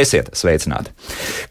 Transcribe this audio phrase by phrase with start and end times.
[0.00, 0.92] Esiet sveicināti!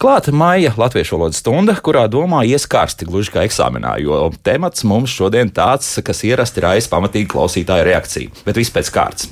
[0.01, 5.51] Klāta maija latviešu valodas stunda, kurā domā ieskārsti gluži kā eksāmenā, jo temats mums šodien
[5.53, 9.27] tāds, kas ierasti raisa pamatīgi klausītāju reakciju, bet viss pēc kārtas.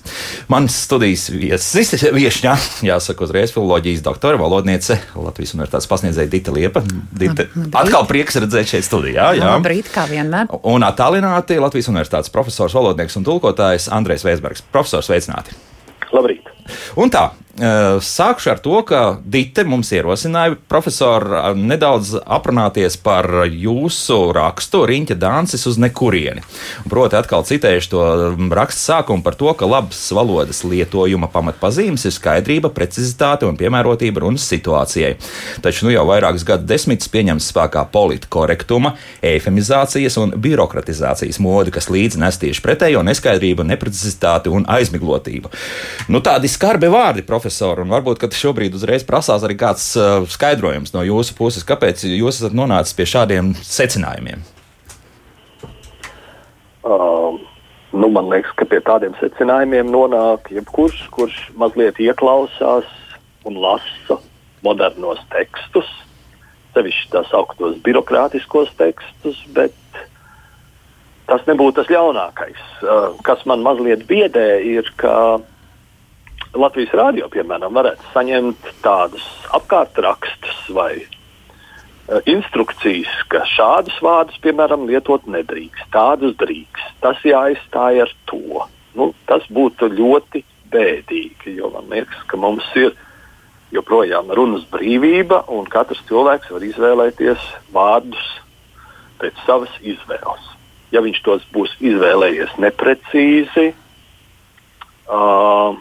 [0.52, 2.54] Mans studijas viesis, viesņā,
[2.86, 6.84] jāsaka, uzreiz filoloģijas doktora, valodniece, Latvijas universitātes pasniedzēja Dita Liepa.
[7.18, 7.48] Dita,
[7.82, 9.32] atkal prieks redzēt šeit studijā.
[9.40, 10.52] Jā, Labrīt, kā vienmēr.
[10.68, 14.66] Un attālināti Latvijas universitātes profesors, valodnieks un tulkotājs Andrēs Veisbergs.
[14.76, 15.58] Profesors, sveicināti!
[16.14, 16.57] Labrīt!
[16.98, 21.24] Un tā, Sākšu ar to, ka Dite mums ierosināja, profesor,
[21.58, 26.44] nedaudz aprunāties par jūsu rakstu Riņķa Dāncis uz nekurieni.
[26.86, 28.04] Proti, atkal citējuši to
[28.54, 34.46] rakstu sākumu par to, ka labas valodas lietojuma pamatpazīmes ir skaidrība, precizitāte un piemērotība runas
[34.52, 35.16] situācijai.
[35.66, 38.94] Taču nu jau vairākus gadu desmitus pieņems spēkā politkorektuma,
[39.26, 45.50] eifemizācijas un birokratizācijas modi, kas līdzi nes tieši pretējo neskaidrību, neprecizitāti un aizmiglotību.
[46.14, 51.04] Nu, tādi skarbi vārdi, profesor un varbūt šobrīd uzreiz prasās arī kāds uh, skaidrojums no
[51.06, 54.42] jūsu puses, kāpēc jūs esat nonācis pie šādiem secinājumiem.
[56.88, 57.38] Uh,
[57.94, 62.88] nu, man liekas, ka pie tādiem secinājumiem nonāk jebkurš, kurš mazliet ieklausās
[63.48, 64.18] un lasa
[64.66, 65.90] modernos tekstus,
[66.74, 69.76] sevišķi tā sauktos birokrātiskos tekstus, bet
[71.28, 72.66] tas nebūtu tas ļaunākais.
[72.82, 75.14] Uh, kas man mazliet biedē, ir, ka
[76.58, 79.26] Latvijas rādio, piemēram, varētu saņemt tādus
[79.58, 86.98] apkārtrakstus vai uh, instrukcijas, ka šādus vārdus, piemēram, lietot nedrīkst, tādus drīkst.
[87.04, 88.68] Tas jāizstāj ar to.
[88.98, 92.96] Nu, tas būtu ļoti bēdīgi, jo man liekas, ka mums ir
[93.76, 98.30] joprojām runas brīvība, un katrs cilvēks var izvēlēties vārdus
[99.22, 100.54] pēc savas izvēles.
[100.96, 103.74] Ja viņš tos būs izvēlējies neprecīzi,
[105.12, 105.76] uh,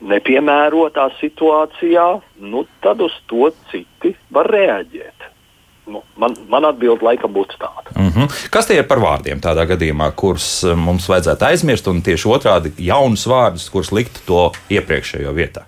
[0.00, 2.06] nepiemērotā situācijā,
[2.44, 5.32] nu, tad uz to citi var reaģēt.
[5.86, 7.92] Nu, man, man atbilde laikam būtu tāda.
[7.94, 8.48] Mm -hmm.
[8.50, 12.72] Kas tie ir par vārdiem tādā gadījumā, kurus eh, mums vajadzētu aizmirst, un tieši otrādi
[12.78, 15.62] jaunus vārdus, kurus likt to iepriekšējo vietā?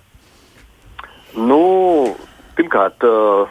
[1.36, 2.16] Nu,
[2.56, 3.46] pirmkārt, eh,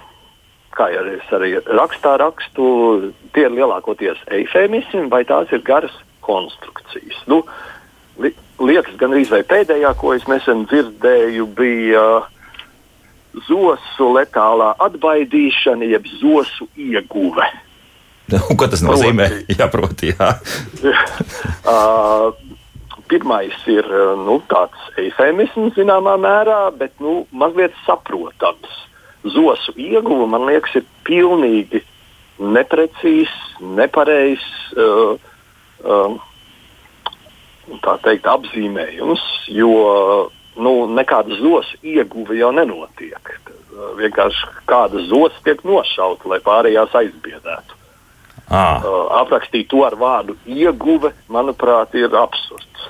[0.72, 7.24] kā jau es arī rakstā rakstu, tie ir lielākoties eifēmismi vai tās ir garas konstrukcijas.
[7.26, 7.44] Nu,
[8.60, 12.08] liekas, gan arī pēdējā, ko es nesen dzirdēju, bija
[13.48, 17.48] zosu letālā atbaidīšana, jeb zosu ieguve.
[18.60, 19.30] Ko tas nozīmē?
[19.32, 19.56] Proti.
[19.56, 20.30] Jā, proti, jā.
[23.08, 23.88] pirmais ir
[24.20, 28.74] nu, tāds eifemisms zināmā mērā, bet nu, mazliet saprotams.
[29.28, 31.82] Zosu ieguve, man liekas, ir pilnīgi
[32.38, 33.38] neprecīzs,
[33.80, 34.50] nepareizs.
[34.76, 35.16] Uh,
[35.84, 36.27] uh,
[37.84, 39.24] tā teikt, apzīmējums,
[39.54, 39.72] jo
[40.58, 43.34] nu, nekāda zosu ieguve jau nenotiek.
[43.98, 47.78] Vienkārši kāda zosa tiek nošauta, lai pārējās aizbiedētu.
[48.48, 48.80] Ah.
[48.80, 52.88] Uh, aprakstīt to ar vārdu ieguve, manuprāt, ir absurds.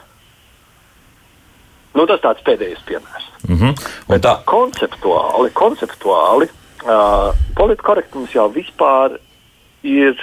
[1.97, 3.29] Nu, tas tāds pēdējais piemērs.
[3.47, 3.87] Mm -hmm.
[4.13, 6.49] Un tā konceptuāli, konceptuāli
[6.85, 9.17] uh, politkorektums jau vispār
[9.81, 10.13] ir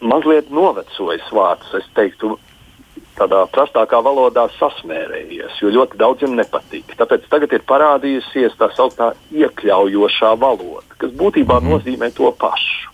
[0.00, 1.74] mazliet novecojis vārds.
[1.76, 2.38] Es teiktu,
[3.18, 6.96] tādā prastākā valodā sasmērējies, jo ļoti daudziem nepatīk.
[6.98, 11.70] Tāpēc tagad ir parādījusies tā sauktā iekļaujošā valoda, kas būtībā mm.
[11.74, 12.90] nozīmē to pašu.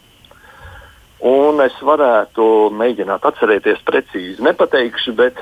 [1.30, 5.40] Un es varētu mēģināt atcerēties precīzi, nepateikšu, bet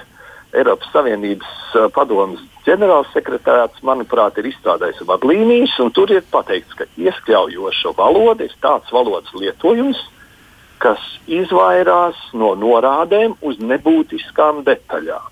[0.56, 8.49] Eiropas Savienības padomus ģenerālsekretārāts, manuprāt, ir izstrādājis vadlīnijas, un tur ir pateikts, ka ieskļaujoša valoda
[8.49, 10.00] ir tāds valodas lietojums,
[10.83, 15.28] kas izvairās no norādēm uz nebūtiskām detaļām.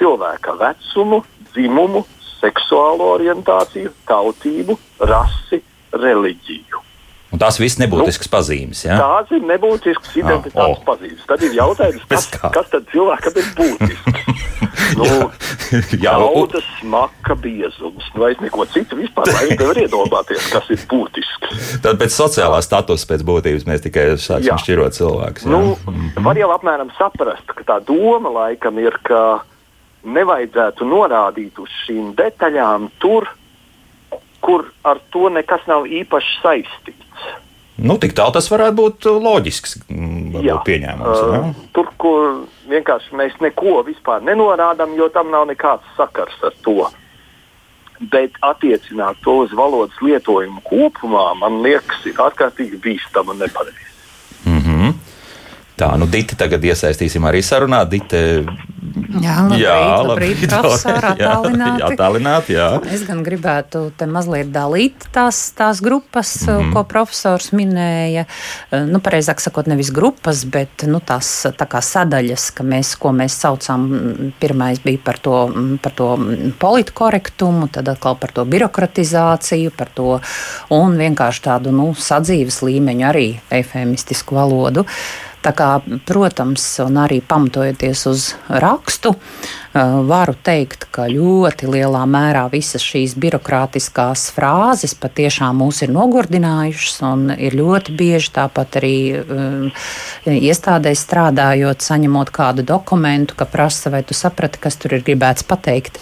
[0.00, 1.22] Cilvēka vecumu,
[1.52, 2.04] dzimumu,
[2.40, 4.78] seksuālo orientāciju, tautību,
[5.08, 5.62] rasi,
[5.92, 6.82] reliģiju.
[7.32, 8.82] Un tās visas nebūtiskas nu, pazīmes.
[8.84, 8.98] Ja?
[9.00, 10.82] Tās ir nebūtiskas identitātes ah, oh.
[10.84, 11.22] pazīmes.
[11.28, 14.42] Tad ir jautājums, kas, kas tad cilvēkam ir būtisks?
[15.00, 15.06] nu,
[16.04, 18.08] jā, Naudas smaka biezums.
[18.14, 21.78] Nu, vai neko citu vispār nevar iedomāties, kas ir būtisks.
[21.84, 25.46] Tad pēc sociālā statusa pēc būtības mēs tikai sāksim šķirot cilvēkus.
[25.50, 26.24] Nu, -hmm.
[26.24, 29.42] Var jau apmēram saprast, ka tā doma laikam ir, ka
[30.02, 33.28] nevajadzētu norādīt uz šīm detaļām tur,
[34.42, 37.28] kur ar to nekas nav īpaši saistīts.
[37.82, 41.22] Nu, tik tālu tas varētu būt loģisks mm, jā, pieņēmums.
[41.32, 41.38] Jā.
[41.40, 42.26] Uh, tur, kur
[42.72, 46.88] vienkārši mēs neko vispār nenorādām, jo tam nav nekāds sakars ar to.
[48.12, 53.91] Bet attiecināt to uz valodas lietojumu kopumā, man liekas, ir ārkārtīgi bīstama un nepareizi.
[55.82, 57.82] Tā, nu, Dita tagad iesaistīsim arī sarunā.
[57.90, 58.20] Dita,
[59.22, 61.82] Jā, labrīt, jā, labrīt, labrīt profesori, attālināti.
[61.86, 62.66] Attālināti, jā.
[62.92, 66.72] Es gan gribētu te mazliet dalīt tās, tās grupas, mm -hmm.
[66.74, 68.24] ko profesors minēja.
[68.88, 73.38] Nu, pareizāk sakot, nevis grupas, bet nu, tās tā kā sadaļas, ka mēs, ko mēs
[73.38, 73.88] saucam,
[74.40, 75.50] pirmais bija par to,
[75.82, 76.18] par to
[76.58, 80.20] politkorektumu, tad atkal par to birokratizāciju, par to
[80.70, 84.86] un vienkārši tādu nu, sadzīves līmeņu arī eifemistisku valodu.
[85.42, 85.70] Kā,
[86.06, 89.62] protams, un arī pamatojoties uz rakstu, uh,
[90.06, 97.32] varu teikt, ka ļoti lielā mērā visas šīs birokrātiskās frāzes patiešām mūs ir nogurdinājušas, un
[97.34, 99.64] ir ļoti bieži tāpat arī um,
[100.28, 105.98] iestādēs strādājot, saņemot kādu dokumentu, ka prasa, vai tu saprati, kas tur ir gribēts pateikt,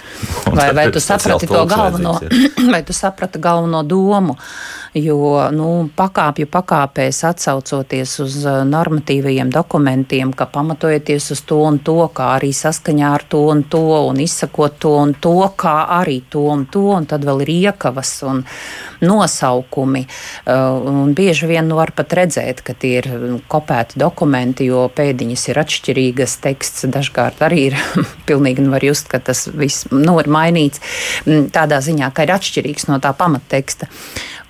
[0.51, 2.19] vai, vai tu saprati to galveno,
[2.75, 4.37] vai tu saprati galveno domu
[4.95, 11.97] jo nu, pakāpju pakāpēs atsaucoties uz uh, normatīvajiem dokumentiem, ka pamatojoties uz to un to,
[12.15, 16.43] kā arī saskaņā ar to un to, un izsakot to un to, kā arī to
[16.51, 18.43] un to, un tad vēl ir iekavas un
[19.07, 20.03] nosaukumi.
[20.43, 23.11] Uh, un bieži vien nu, var pat redzēt, ka tie ir
[23.51, 27.79] kopēti dokumenti, jo pēdiņas ir atšķirīgas, teksts dažkārt arī ir
[28.29, 30.83] pilnīgi nu, var just, ka tas viss nu, ir mainīts
[31.29, 33.87] mm, tādā ziņā, ka ir atšķirīgs no tā pamatteksta.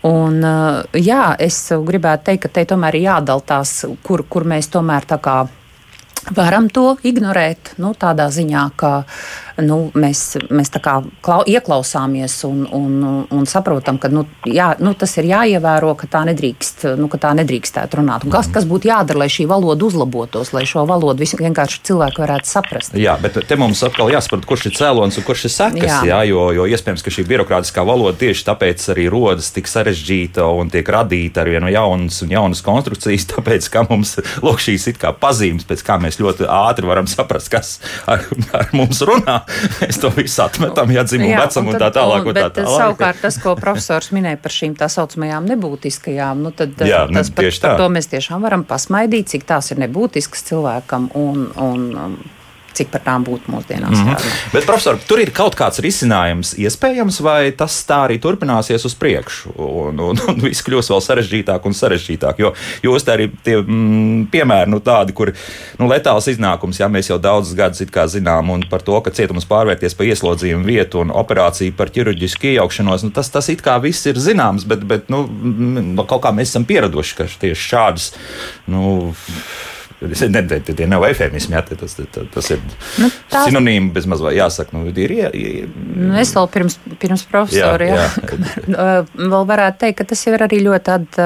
[0.08, 4.70] Un, eh, jā, es gribētu teikt, ka te tomēr ir jādala tās, kur, kur mēs
[4.72, 5.42] tomēr tā kā
[6.36, 7.74] varam to ignorēt.
[7.80, 9.04] Nu, tādā ziņā, ka
[9.64, 12.96] nu, mēs, mēs klau, ieklausāmies un, un,
[13.30, 17.32] un saprotam, ka nu, jā, nu, tas ir jāievēro, ka tā nedrīkst, nu, ka tā
[17.38, 18.26] nedrīkstētu runāt.
[18.26, 22.50] Un kas, kas būtu jādara, lai šī valoda uzlabotos, lai šo valodu vienkārši cilvēki varētu
[22.50, 22.96] saprast?
[22.98, 25.86] Jā, bet te mums atkal jāsaprot, kurš ir cēlonis un kurš ir sekas.
[25.86, 26.00] Jā.
[26.10, 30.72] Jā, jo, jo iespējams, ka šī birokrātiskā valoda tieši tāpēc arī rodas tik sarežģīta un
[30.72, 35.12] tiek radīta ar vienu jaunas un jaunas konstrukcijas, tāpēc, ka mums lūk šīs it kā
[35.16, 37.76] pazīmes, pēc kā mēs ļoti ātri varam saprast, kas
[38.10, 38.24] ar,
[38.56, 39.40] ar mums runā.
[39.80, 42.26] mēs to visu atmetam, ja dzimumu vecumu un, un tā tālāk.
[42.26, 42.82] Un, un tā tālāk.
[42.82, 47.36] Savukārt tas, ko profesors minēja par šīm tā saucamajām nebūtiskajām, nu tad Jā, tas, ne,
[47.36, 51.10] par, par to mēs tiešām varam pasmaidīt, cik tās ir nebūtiskas cilvēkam.
[51.18, 51.88] Un, un,
[52.76, 53.96] cik par tām būtu mūsdienās.
[53.96, 54.36] Mm -hmm.
[54.52, 59.54] Bet, profesor, tur ir kaut kāds risinājums iespējams, vai tas tā arī turpināsies uz priekšu,
[59.56, 62.38] un, un, un viss kļūs vēl sarežģītāk un sarežģītāk.
[62.38, 65.32] Jo jūs tā arī tie mm, piemēri, nu, tādi, kur
[65.78, 69.94] nu, letāls iznākums, ja mēs jau daudzus gadus zinām, un par to, ka cietums pārvērties
[69.96, 74.18] par ieslodzījumu vietu un operāciju par ķirurģisku iejaukšanos, nu, tas, tas it kā viss ir
[74.20, 75.24] zināms, bet, bet nu,
[76.06, 78.12] kaut kā mēs esam pieraduši, ka tieši šādas.
[78.70, 79.10] Nu,
[80.00, 82.60] Ne, tie, tie nav efemismi, jā, tas, tas, tas ir
[83.02, 83.50] nu, tās...
[83.50, 84.72] sinonīmi, bez mazliet jāsaka.
[84.72, 85.66] Nu, ir, ir, ir...
[85.76, 88.30] Nu, es vēl pirms, pirms profesora, jā, jā.
[88.64, 88.86] jā.
[89.34, 91.18] vēl varētu teikt, ka tas jau ir arī ļoti at,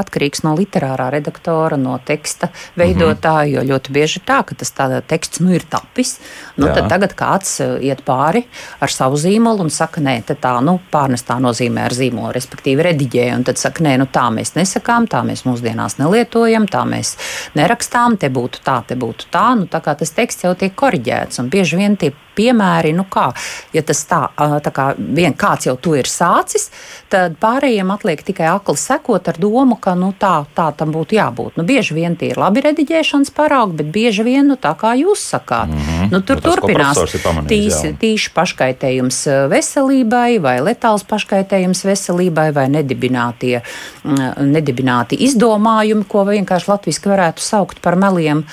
[0.00, 3.68] atkarīgs no literārā redaktora, no teksta veidotāja, mm -hmm.
[3.70, 6.18] jo ļoti bieži ir tā, ka tas tādā teksts nu, ir tapis,
[6.56, 6.74] nu, jā.
[6.80, 8.42] tad tagad kāds iet pāri
[8.80, 13.44] ar savu zīmolu un saka, nē, tā, nu, pārnestā nozīmē ar zīmolu, respektīvi rediģē, un
[13.44, 17.16] tad saka, nē, nu, tā mēs nesakām, tā mēs mūsdienās nelietojam, tā mēs
[17.54, 19.54] nerakstām rakstām, te būtu tā, te būtu tā.
[19.56, 23.28] Nu, tā kā tas teksts jau tiek korģēts, un bieži vien tie piemēri, nu kā,
[23.76, 24.24] ja tas tā,
[24.64, 26.70] tā kā vien kāds jau to ir sācis,
[27.12, 31.58] tad pārējiem atliek tikai akli sekot ar domu, ka nu, tā, tā tam būtu jābūt.
[31.60, 35.24] Nu, bieži vien tie ir labi rediģēšanas paraugi, bet bieži vien nu, tā kā jūs
[35.34, 35.68] sakāt.
[35.70, 36.10] Mm -hmm.
[36.12, 36.98] nu, tur nu, tas, turpinās
[37.50, 39.18] tīs, tīši paškaitējums
[39.50, 43.60] veselībai vai letāls paškaitējums veselībai vai nedibinātie,
[44.38, 48.44] nedibināti izdomājumi, ko vienkārši latviski varētu saukt par meliem,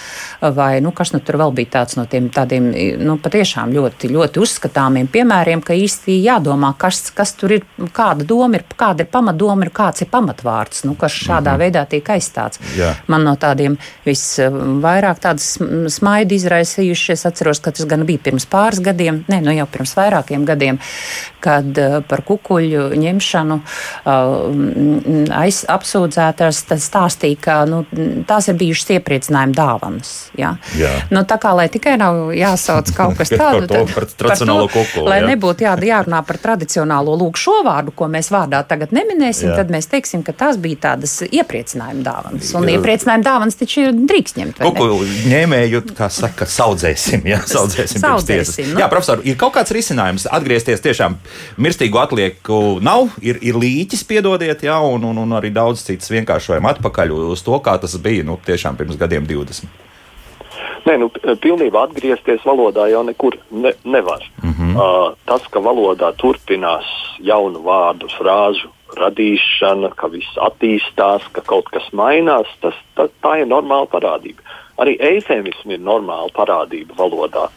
[0.41, 4.41] vai nu, kas nu tur vēl bija tāds no tiem tādiem nu, patiešām ļoti, ļoti
[4.43, 7.65] uzskatāmiem piemēriem, ka īsti jādomā, kas, kas tur ir,
[7.95, 11.63] kāda doma ir, kāda ir pamatdoma, ir kāds ir pamatvārds, nu, kas šādā -hmm.
[11.63, 12.61] veidā tiek aizstāts.
[12.77, 12.93] Jā.
[13.07, 15.57] Man no tādiem visvairāk tādas
[15.93, 19.95] smaidu izraisījuši, es atceros, ka tas gan bija pirms pāris gadiem, ne, nu jau pirms
[19.97, 20.79] vairākiem gadiem,
[21.39, 27.83] kad uh, par kukuļu ņemšanu uh, aiz, apsūdzētās stāstīja, ka nu,
[28.27, 30.13] tās ir bijušas iepriecinājuma dāvanas.
[30.37, 30.55] Ja?
[30.77, 30.93] Jā.
[31.13, 35.05] Nu, tā kā lai tikai nav jāsauc kaut kas tāds, tādu tad, par tradicionālo kukuli.
[35.07, 35.27] Lai jā.
[35.31, 39.57] nebūtu jā, jārunā par tradicionālo lūk šo vārdu, ko mēs vārdā tagad neminēsim, jā.
[39.59, 42.51] tad mēs teiksim, ka tās bija tādas iepriecinājuma dāvanas.
[42.57, 42.77] Un jā.
[42.77, 44.61] iepriecinājuma dāvanas taču drīkst ņemt.
[44.63, 47.25] Kukuli ņēmēju, kā saka, saudzēsim.
[47.27, 48.81] Jā, saudzēsim, saudzēsim nu?
[48.81, 51.17] jā profesor, ir kaut kāds risinājums atgriezties tiešām
[51.61, 56.69] mirstīgu atlieku nav, ir, ir līķis, piedodiet, jā, un, un, un arī daudz citas vienkāršojam
[56.73, 59.86] atpakaļ uz to, kā tas bija, nu, tiešām pirms gadiem 20.
[60.87, 61.09] Nē, nu,
[61.43, 64.23] pilnībā atgriezties valodā jau nekur ne, nevar.
[64.43, 64.75] Mm -hmm.
[64.75, 66.87] uh, tas, ka valodā turpinās
[67.19, 73.47] jaunu vārdu, frāžu radīšana, ka viss attīstās, ka kaut kas mainās, tas, tā, tā ir
[73.47, 74.41] normāla parādība.
[74.77, 77.49] Arī eifemismi ir normāla parādība valodā.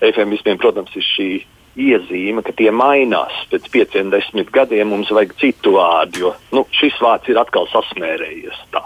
[0.00, 1.28] efemismiem, protams, ir šī
[1.76, 3.32] iezīme, ka tie mainās.
[3.50, 8.58] Pēc pieciem, desmit gadiem mums vajag citu vārdu, jo nu, šis vārds ir atkal sasmērējies,
[8.70, 8.82] tā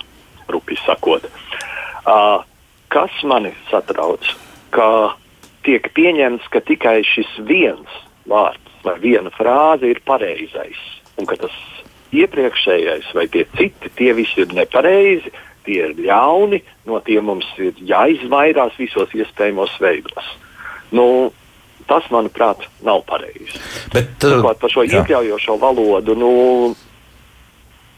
[0.49, 1.25] rupi sakot.
[2.07, 2.45] Uh,
[2.93, 4.25] kas mani satrauc?
[4.75, 5.17] Ka
[5.67, 10.79] tiek pieņemts, ka tikai šis viens vārds vai viena frāze ir pareizais,
[11.19, 11.55] un ka tas
[12.15, 15.33] iepriekšējais vai tie citi, tie visi ir nepareizi,
[15.67, 20.33] tie ir ļauni, no tiem mums ir jāizvairās visos iespējamos veidos.
[20.95, 21.07] Nu,
[21.89, 23.61] tas, manuprāt, nav pareizi.
[23.93, 25.03] Bet, uh, Turklāt par šo jā.
[25.03, 26.33] iekļaujošo valodu, nu,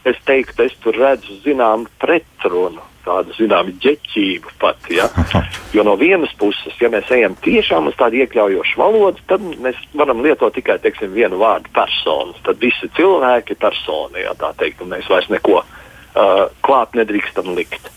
[0.07, 4.91] es teiktu, es tur redzu zināmu pretrunu tādu zināmu ģeķību pat.
[4.93, 5.09] Ja?
[5.71, 10.19] Jo no vienas puses, ja mēs ejam tiešām uz tādu iekļaujošu valodu, tad mēs varam
[10.19, 12.35] lietot tikai teiksim, vienu vārdu personu.
[12.43, 17.53] Tad visi cilvēki ir personi, ja tā teikt, un mēs vairs neko uh, klāt nedrīkstam
[17.55, 17.87] likt.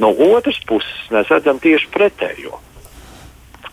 [0.00, 2.62] No otras puses, mēs redzam tieši pretējo.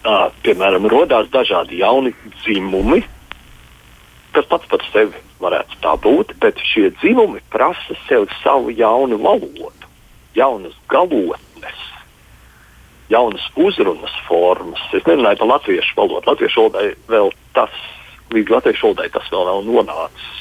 [0.04, 2.12] Uh, piemēram, radās dažādi jauni
[2.42, 3.06] dzimumi,
[4.36, 9.85] kas pats par sevi varētu tā būt, bet šie dzimumi prasa sev savu jaunu valodu
[10.36, 11.82] jaunas galotnes,
[13.10, 14.82] jaunas uzrunas formas.
[14.94, 16.26] Es nerunāju par latviešu valodu.
[16.30, 17.84] Latviešu valodai vēl tas,
[18.34, 20.34] līdz latviešu valodai tas vēl nav nonācis.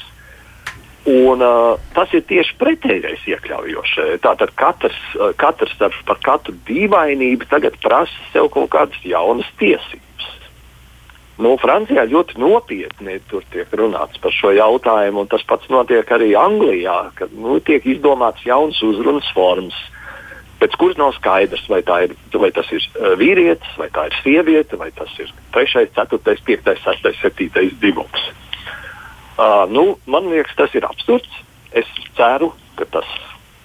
[1.05, 4.23] Un, uh, tas ir tieši pretējais iekļaujošais.
[4.25, 10.14] Tātad katrs, uh, katrs ar, par katru dīvainību tagad prasa sev kaut kādas jaunas tiesības.
[11.35, 13.17] Nu, Francijā ļoti nopietni
[13.51, 18.45] tiek runāts par šo jautājumu, un tas pats notiek arī Anglijā, kad nu, tiek izdomāts
[18.47, 19.75] jauns uzrunas formas,
[20.61, 24.79] pēc kuras nav skaidrs, vai, ir, vai tas ir uh, vīrietis, vai tā ir sieviete,
[24.79, 28.31] vai tas ir 3, 4, 5, 6, 7 dzimums.
[29.35, 31.43] Uh, nu, man liekas, tas ir absurds.
[31.75, 33.11] Es ceru, ka tas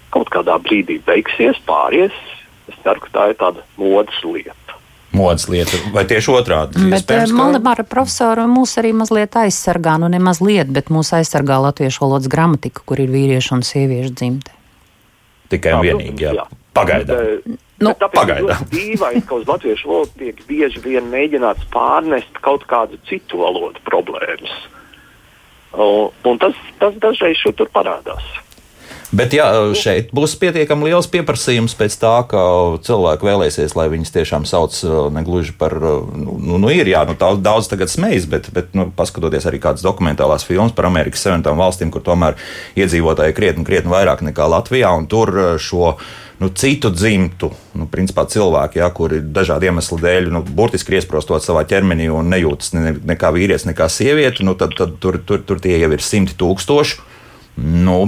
[0.09, 2.17] kaut kādā brīdī beigsies, pāries.
[2.65, 4.78] Es ceru, ka tā ir tāda modes lieta
[5.15, 6.83] modes lieta, vai tieši otrādi?
[6.91, 12.05] Bet eh, Maldemāra profesora mūs arī mazliet aizsargā, nu ne mazliet, bet mūs aizsargā latviešu
[12.05, 14.55] valodas gramatika, kur ir vīriešu un sieviešu dzimte.
[15.49, 16.35] Tikai un vienīgi, jā.
[16.37, 16.45] jā.
[16.77, 17.57] Pagaidām.
[17.79, 18.65] Nu, Pagaidām.
[18.73, 24.53] Dīvaini, ka uz latviešu valodu tiek bieži vien mēģināts pārnest kaut kādu citu valodu problēmas.
[25.73, 28.25] Un, un tas, tas dažreiz šur tur parādās.
[29.09, 32.41] Bet ja šeit būs pietiekami liels pieprasījums pēc tā, ka
[32.85, 37.01] cilvēki vēlēsies, lai viņas tiešām sauc uh, negluži par, uh, nu, nu, nu ir jā,
[37.09, 41.25] nu, daudz, daudz tagad smejas, bet, bet nu, paskatoties arī kādas dokumentālās filmas par Amerikas
[41.25, 42.37] Savienotām valstīm, kur tomēr
[42.77, 45.95] iedzīvotāji krietni, krietni vairāk nekā Latvijā, un tur uh, šo
[46.39, 47.49] nu, citu dzimtu,
[47.81, 52.77] nu, principā cilvēki, ja, kuri dažādu iemeslu dēļ, nu, burtiski iesprostot savā ķermenī un nejūtas
[52.77, 55.89] ne, ne kā vīrietis, ne kā sieviete, nu, tad, tad tur, tur, tur tie jau
[55.97, 57.07] ir simti tūkstoši.
[57.59, 58.03] Nu,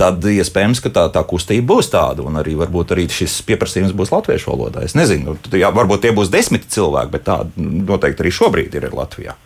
[0.00, 4.12] tad iespējams, ka tā, tā kustība būs tāda, un arī varbūt arī šis pieprasījums būs
[4.14, 4.84] latviešu valodā.
[4.86, 9.36] Es nezinu, jā, varbūt tie būs desmit cilvēki, bet tāda noteikti arī šobrīd ir Latvijā.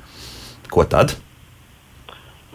[0.70, 1.16] Ko tad?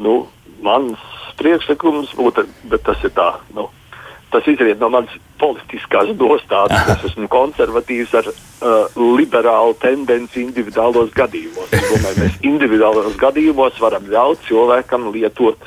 [0.02, 0.26] Nu,
[0.64, 1.00] mans
[1.40, 3.34] priekšlikums būtu, bet tas ir tā.
[3.56, 3.70] Nu.
[4.32, 6.94] Tas izriet no manas politiskās nostājas.
[6.96, 11.74] Es esmu konservatīvs ar uh, liberālu tendenci individuālos gadījumos.
[11.76, 15.60] Es domāju, mēs individuālos gadījumos varam ļaut cilvēkam lietot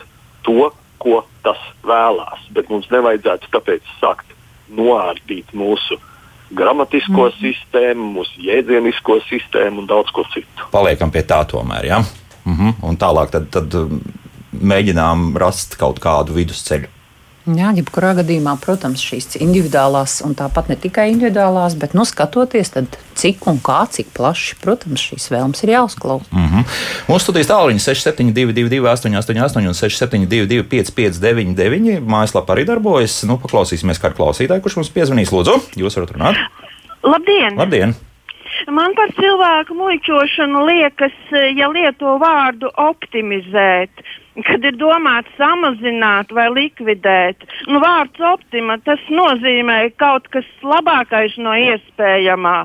[0.47, 0.71] to,
[1.05, 2.49] ko tas vēlās.
[2.57, 4.35] Bet mums nevajadzētu tāpēc sākt
[4.75, 6.01] noārdīt mūsu
[6.55, 7.39] gramatisko mm.
[7.41, 10.69] sistēmu, mūsu jēdzienisko sistēmu un daudz ko citu.
[10.73, 12.03] Paliekam pie tā tomēr, ja?
[12.45, 12.75] Mm -hmm.
[12.83, 14.01] Un tālāk tad, tad um,
[14.53, 16.89] mēģinām rast kaut kādu vidusceļu.
[17.45, 22.97] Jā, jebkurā gadījumā, protams, šīs individuālās, un tāpat ne tikai individuālās, bet nu, skatoties, tad
[23.21, 26.25] cik un kā, cik plaši, protams, šīs vēlmes ir jāuzklausa.
[26.33, 26.65] Mm -hmm.
[27.09, 33.23] Mūsu studijas tālruņa 6722, 888 un 672, 559, mājaslapā arī darbojas.
[33.29, 35.33] Nu, paklausīsimies kādu klausītāju, kurš mums piezvanīs.
[35.33, 36.37] Lūdzu, jūs varat runāt?
[37.03, 37.57] Labdien!
[37.61, 37.95] Labdien.
[38.73, 41.17] Man par cilvēku muļķošanu liekas,
[41.57, 44.05] ja lieto vārdu optimizēt
[44.43, 47.45] kad ir domāts samazināt vai likvidēt.
[47.71, 52.57] Nu, vārds optima tas nozīmē kaut kas labākais no iespējamā.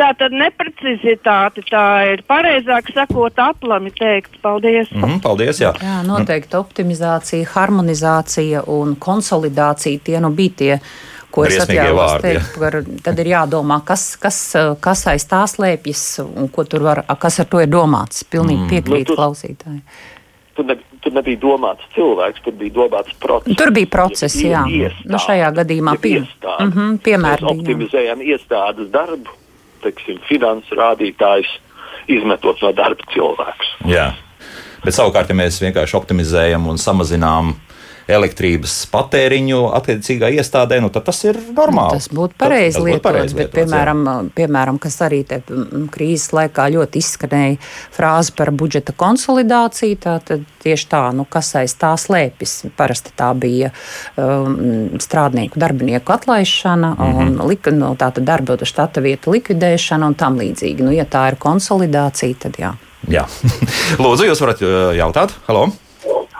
[0.00, 4.40] Tā tad neprecizitāte, tā ir pareizāk sakot, aplami teikt.
[4.42, 4.90] Paldies!
[4.90, 5.70] Mm -hmm, paldies jā.
[5.78, 10.80] jā, noteikti optimizācija, harmonizācija un konsolidācija tie nu bija tie
[11.34, 12.56] ko es atļāvos teikt.
[12.62, 14.40] Par, tad ir jādomā, kas, kas,
[14.84, 18.22] kas aiz tā slēpjas un ko tur var, kas ar to ir domāts.
[18.30, 18.70] Pilnīgi mm.
[18.70, 19.82] piekrīt nu, klausītāji
[20.54, 23.56] tur, ne, tur nebija domāts cilvēks, tur bija domāts process.
[23.58, 24.64] Tur bija process, jā.
[24.70, 26.16] Iestāde, nu, šajā gadījumā pie.
[26.22, 27.50] Mm -hmm, piemēram.
[27.50, 29.38] Mēs optimizējam iestādes darbu,
[29.82, 31.50] teiksim, finanses rādītājs,
[32.08, 33.74] izmetot no darba cilvēkus.
[33.88, 34.12] Jā.
[34.84, 37.54] Bet savukārt, ja mēs vienkārši optimizējam un samazinām
[38.10, 41.98] elektrības patēriņu attiecīgā iestādē, nu, tad tas ir normāli.
[41.98, 45.40] Tas būtu pareizi lietots, bet, piemēram, piemēram, kas arī te
[45.94, 47.58] krīzes laikā ļoti izskanēja
[47.94, 52.56] frāze par budžeta konsolidāciju, tā tad tieši tā, nu, kas aiz tā slēpjas.
[52.76, 53.70] Parasti tā bija
[54.20, 57.20] um, strādnieku darbinieku atlaišana mm -hmm.
[57.20, 57.48] un mhm.
[57.48, 60.82] lika, nu, tāda darba štata vieta likvidēšana un tam līdzīgi.
[60.82, 62.74] Nu, ja tā ir konsolidācija, tad jā.
[63.08, 63.24] jā.
[64.04, 64.60] Lūdzu, jūs varat
[64.96, 65.32] jautāt?
[65.46, 65.72] Halo!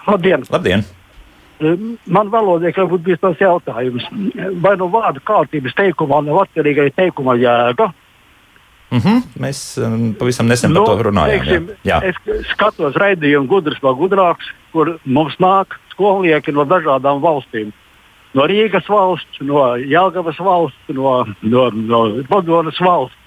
[0.07, 0.45] Labdien!
[0.51, 0.85] Labdien.
[2.07, 4.07] Man valodai varbūt bija tas jautājums,
[4.63, 7.91] vai no vārdu kārtības teikumā nav atkarīga arī teikuma jēga?
[8.91, 9.23] Mm -hmm.
[9.41, 11.31] Mēs um, pavisam nesen no, par to runājām.
[11.31, 12.01] Teiksim, jā.
[12.03, 12.13] Jā.
[12.13, 17.73] Es skatos raidījumu gudrs vai gudrāks, kur mums nāk skolnieki no dažādām valstīm.
[18.35, 23.19] No Rīgas valsts, no Jāgavas valsts, no, no, no Padonas valsts.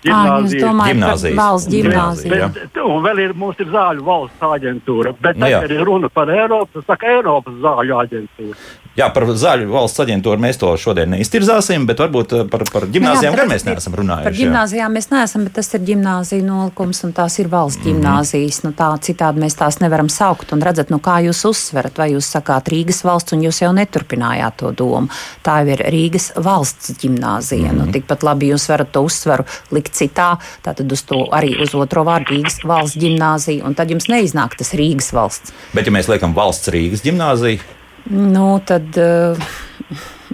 [0.00, 0.64] Gimnāzija.
[0.64, 1.36] Domāju, gimnāzijas.
[1.36, 2.30] Valsts gimnāzija.
[2.32, 5.12] Bet, bet, un vēl ir, mums ir zāļu valsts aģentūra.
[5.20, 8.56] Bet nu, tagad ir runa par Eiropas, saka, Eiropas zāļu aģentūru.
[8.98, 13.36] Jā, par zāļu valsts aģentūru mēs to šodien neiztirzāsim, bet varbūt eh, par, par gimnāzijām
[13.38, 14.26] gan mēs neesam runājuši.
[14.26, 14.94] Par gimnāzijām jā.
[14.96, 17.86] mēs neesam, bet tas ir gimnāzija nolikums un tās ir valsts mm.
[17.86, 18.58] gimnāzijas.
[18.66, 20.50] Nu, tā, citādi mēs tās nevaram saukt.
[20.56, 24.58] Un redzat, nu, kā jūs uzsverat, vai jūs sakāt Rīgas valsts, un jūs jau neturpinājāt
[24.64, 25.06] to domu.
[25.46, 27.70] Tā jau ir Rīgas valsts gimnāzija.
[27.70, 27.78] Mm.
[27.78, 30.32] Nu, tikpat labi jūs varat to uzsvaru likt citā,
[30.66, 34.74] tātad uz to arī uz otro vārdu Rīgas valsts gimnāzija, un tad jums neiznāk tas
[34.74, 35.54] Rīgas valsts.
[35.78, 37.78] Bet ja mēs liekam valsts Rīgas gimnāziju,
[38.12, 39.38] Nu, tad, uh,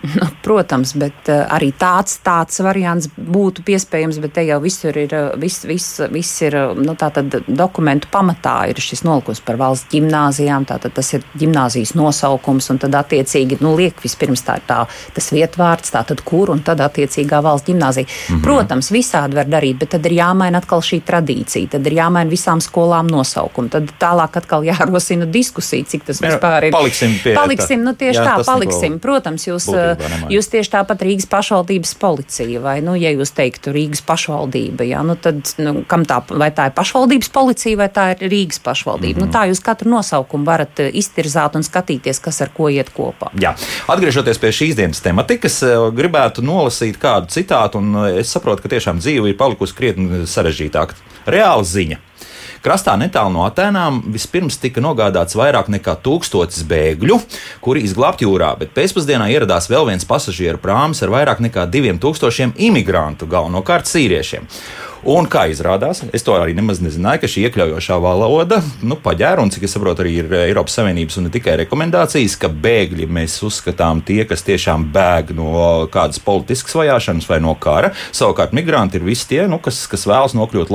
[0.02, 5.12] Nu, protams, bet uh, arī tāds, tāds variants būtu iespējams, bet te jau visur ir,
[5.16, 6.94] uh, viss, viss, viss ir uh, nu,
[7.48, 12.96] dokumentu pamatā ir šis nolikums par valsts gimnāzijām, tātad tas ir gimnāzijas nosaukums, un tad
[12.98, 14.82] attiecīgi nu, liek vispirms tā tā,
[15.16, 18.06] tas vietvārds, tātad kur, un tad attiecīgā valsts gimnāzija.
[18.06, 18.42] -hmm.
[18.44, 22.60] Protams, visādi var darīt, bet tad ir jāmaina atkal šī tradīcija, tad ir jāmaina visām
[22.60, 26.72] skolām nosaukumi, tad tālāk atkal jārosina diskusija, cik tas vispār ir.
[26.72, 28.98] Paliksim pie paliksim, nu tieši jā, tā, paliksim.
[29.02, 29.66] Protams, jūs.
[29.66, 29.85] Būtu
[30.32, 35.16] Jūs tieši tāpat Rīgas pašvaldības policija, vai, nu, ja jūs teiktu Rīgas pašvaldība, jā, nu,
[35.20, 39.20] tad, nu, kam tā, vai tā ir pašvaldības policija, vai tā ir Rīgas pašvaldība?
[39.20, 39.32] Mm -hmm.
[39.32, 43.30] nu, tā jūs katru nosaukumu varat eh, iztirzāt un skatīties, kas ar ko iet kopā.
[43.40, 43.54] Jā.
[43.88, 48.68] Atgriežoties pie šīs dienas tematikas, eh, gribētu nolasīt kādu citātu, un eh, es saprotu, ka
[48.68, 50.94] tiešām dzīve ir palikusi krietni sarežģītāka.
[51.26, 52.05] Reāla ziņa.
[52.66, 57.20] Krastā netālu no Atēnām vispirms tika nogādāts vairāk nekā tūkstotis bēgļu,
[57.62, 62.56] kuri izglābt jūrā, bet pēcpusdienā ieradās vēl viens pasažieru prāms ar vairāk nekā diviem tūkstošiem
[62.66, 64.48] imigrantu, galvenokārt sīriešiem.
[65.06, 69.52] Un kā izrādās, es to arī nemaz nezināju, ka šī iekļaujošā valoda, nu, paģēra, un
[69.54, 74.00] cik es saprotu, arī ir Eiropas Savienības un ne tikai rekomendācijas, ka bēgļi mēs uzskatām
[74.08, 75.52] tie, kas tiešām bēg no
[75.94, 77.92] kādas politiskas vajāšanas vai no kara.
[78.10, 80.74] Savukārt migranti ir visi tie, nu, kas, kas vēlas nokļūt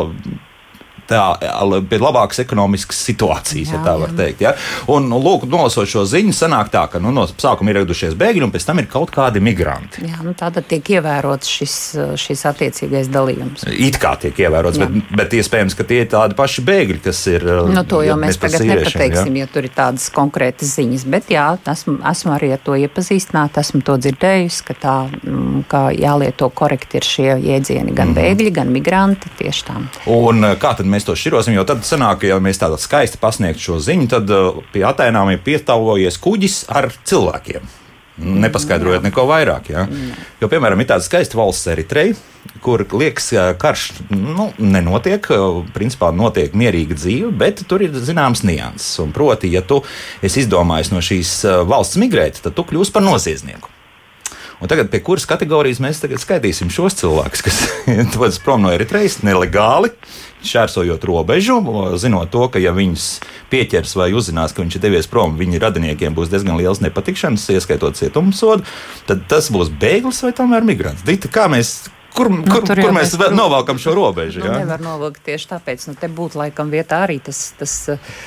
[1.09, 1.23] tā,
[1.89, 4.17] pie labākas ekonomiskas situācijas, jā, ja tā var jā.
[4.21, 4.43] teikt.
[4.45, 4.53] Ja?
[4.91, 8.45] Un, nu, lūk, nolasot šo ziņu, sanāk tā, ka nu, no sākuma ir ieradušies bēgļi,
[8.47, 10.05] un pēc tam ir kaut kādi migranti.
[10.07, 11.75] Jā, nu, tātad tiek ievērots šis,
[12.21, 13.65] šis attiecīgais dalījums.
[13.71, 14.87] It kā tiek ievērots, jā.
[14.87, 17.47] bet, bet iespējams, ka tie ir tādi paši bēgļi, kas ir.
[17.71, 19.45] Nu, to jau mēs, tagad nepateiksim, ja?
[19.45, 23.83] ja tur ir tādas konkrētas ziņas, bet jā, esmu, esmu arī ar to iepazīstināta, esmu
[23.87, 28.19] to dzirdējusi, ka tā mm, kā jālieto korekti ir šie jēdzieni, gan mm -hmm.
[28.21, 29.79] bēgļi, gan migranti tieši tā.
[30.11, 33.77] Un kā tad mēs to šķirosim, jo tad sanāk, ja mēs tādā skaisti pasniegtu šo
[33.83, 37.77] ziņu, tad uh, pie Atēnām ir pietāvojies kuģis ar cilvēkiem.
[38.21, 39.71] Nepaskaidrojot neko vairāk.
[39.71, 39.87] Ja?
[40.41, 42.13] Jo, piemēram, ir tāda skaista valsts Eritreja,
[42.61, 45.25] kur liekas, ka karš nu, nenotiek.
[45.73, 48.99] Principā notiek mierīga dzīve, bet tur ir zināms nianses.
[49.15, 49.81] Proti, ja tu
[50.21, 53.77] esi izdomājis no šīs uh, valsts migrēt, tad tu kļūsi par noziedznieku.
[54.61, 57.61] Un tagad pie kuras kategorijas mēs skaitīsim šos cilvēkus, kas
[58.13, 59.89] dodas prom no Eritrejas nelegāli,
[60.45, 61.59] šķērsojot robežu,
[62.01, 63.07] zinot to, ka, ja viņus
[63.51, 67.99] pieķers vai uzzinās, ka viņš ir devies prom, viņa radiniekiem būs diezgan liels nepatikšanas, ieskaitot
[67.99, 68.65] cietumsodu,
[69.09, 71.05] tad tas būs bēglis vai tomēr migrants.
[71.07, 74.41] Dita, kā mēs Kur, nu, kur, kur mēs, mēs novelkam šo robežu?
[74.43, 75.85] Nu, nevar novilkt tieši tāpēc.
[75.87, 77.39] Nu, te būtu laikam vietā arī tas.
[77.55, 78.17] tas uh,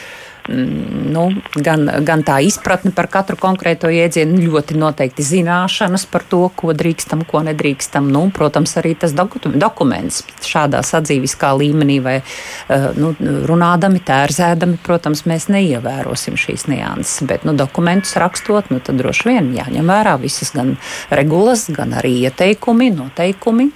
[0.48, 6.74] nu, gan, gan tā izpratne par katru konkrēto jēdzienu, ļoti noteikti zināšanas par to, ko
[6.76, 8.10] drīkstam, ko nedrīkstam.
[8.12, 13.14] Nu, protams, arī tas dokuments šādā sadzīviskā līmenī vai eh, nu,
[13.48, 17.24] runādami, tērzēdami, protams, mēs neievērosim šīs nianses.
[17.28, 20.76] Bet nu, dokumentus rakstot, nu, tad droši vien jāņem vērā visas gan
[21.14, 23.70] regulas, gan arī ieteikumi, noteikumi.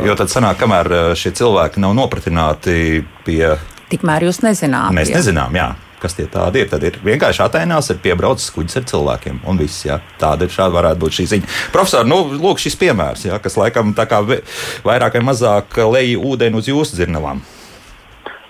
[0.00, 3.54] Nu, jo tad sanāk, kamēr eh, šie cilvēki nav nopratināti pie
[3.92, 4.94] Tikmēr jūs nezināt.
[4.96, 5.20] Mēs jā.
[5.20, 5.72] nezinām, jā.
[6.02, 6.68] Kas tie tādi ir?
[6.70, 9.42] Tad ir vienkārši attēlās, ir piebraucis kuģis ar cilvēkiem.
[9.46, 10.00] Un viss, jā.
[10.18, 11.50] Tāda ir šāda varētu būt šī ziņa.
[11.74, 16.58] Profesor, nu, lūk, šis piemērs, jā, kas laikam tā kā vairāk vai mazāk leja ūdeni
[16.58, 17.44] uz jūsu dzirnavām.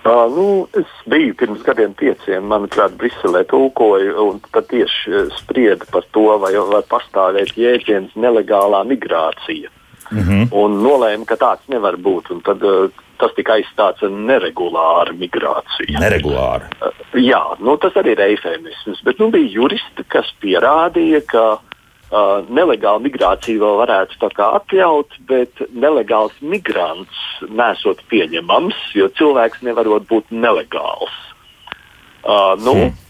[0.03, 6.03] Uh, nu, es biju pirms gadiem pieciem, manuprāt, Briselē tulkoju, un tad tieši sprieda par
[6.11, 9.71] to, vai var pastāvēt jēdziens nelegālā migrācija.
[10.11, 10.47] Mm -hmm.
[10.51, 12.33] Un nolēma, ka tāds nevar būt.
[12.35, 12.89] Un tad uh,
[13.21, 15.99] tas tika aizstāts ar neregulāru migrāciju.
[16.01, 16.69] Neregulāru.
[16.79, 19.03] Uh, jā, nu, tas arī ir eifemisms.
[19.05, 26.35] Bet nu, bija juristi, kas pierādīja, ka uh, nelegāla migrācija vēl varētu atļaut, bet nelegāls
[26.41, 31.15] migrants nesot pieņemams, jo cilvēks nevarot būt nelegāls.
[32.23, 33.02] Uh, nu, hmm.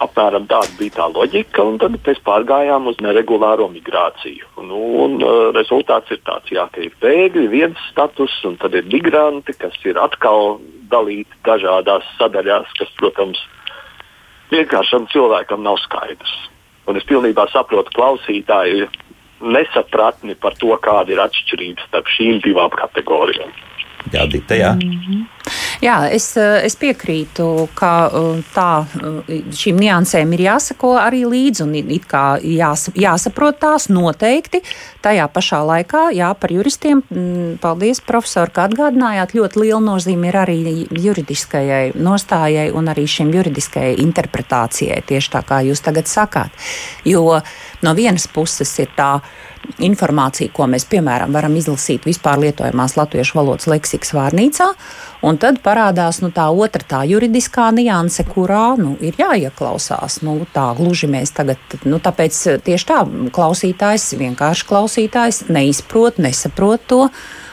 [0.00, 4.48] Apmēram tāda bija tā loģika, un tad mēs pārgājām uz neregulāro migrāciju.
[4.64, 8.88] Nu, un, uh, rezultāts ir tāds, jā, ka ir bēgļi, viens status, un tad ir
[8.88, 10.56] migranti, kas ir atkal
[10.90, 13.42] dalīti dažādās sadaļās, kas, protams,
[14.54, 16.32] vienkāršam cilvēkam nav skaidrs.
[16.88, 18.88] Un es pilnībā saprotu klausītāju
[19.40, 23.52] nesapratni par to, kāda ir atšķirība starp šīm divām kategorijām.
[24.14, 24.72] Jā, Dita, jā.
[24.74, 25.24] Mm -hmm.
[25.80, 31.64] Jā, es, eh, es piekrītu, ka eh, tā, eh, šīm niansēm ir jāsako arī līdzi
[31.64, 34.60] un it kā jās, jāsaprot tās noteikti.
[35.00, 40.36] Tajā pašā laikā, jā, par juristiem, mm, paldies, profesori, ka atgādinājāt, ļoti liela nozīme ir
[40.36, 40.58] arī
[40.92, 46.52] juridiskajai nostājai un arī šim juridiskajai interpretācijai, tieši tā kā jūs tagad sakāt.
[47.04, 47.40] Jo
[47.80, 49.20] no vienas puses ir tā
[49.80, 54.66] informācija, ko mēs, piemēram, varam izlasīt vispār lietojamās latviešu valodas leksikas vārnīcā,
[55.26, 60.20] un tad parādās nu, tā otra, tā juridiskā nianse, kurā nu, ir jāieklausās.
[60.26, 63.02] Nu, tā gluži mēs tagad, nu, tāpēc tieši tā
[63.36, 67.06] klausītājs, vienkārši klausītājs neizprot, nesaprot to.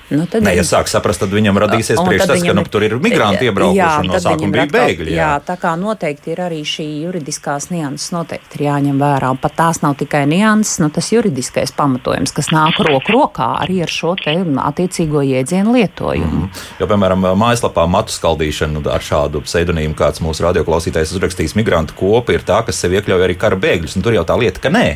[0.07, 3.49] Nu, tad ne, ja sāk saprast, tad viņam radīsies priekšstats, ka nu, tur ir migranti
[3.49, 5.11] iebraukuši jā, un no sākuma bija bēgļi.
[5.11, 5.17] Jā.
[5.19, 9.33] jā, tā kā noteikti ir arī šī juridiskās nianses noteikti ir jāņem vērā.
[9.35, 13.81] Un pat tās nav tikai nianses, nu, tas juridiskais pamatojums, kas nāk roku rokā arī
[13.83, 16.45] ar šo te attiecīgo jēdzienu lietojumu.
[16.45, 16.63] Mm.
[16.79, 22.47] Jo, piemēram, mājaslapā matu skaldīšana ar šādu pseidonīmu, kāds mūsu radioklausītājs uzrakstījis, migrantu kopa ir
[22.47, 24.87] tā, kas sev iekļauj arī kara bēgļus, un tur jau tā lieta, ka nē.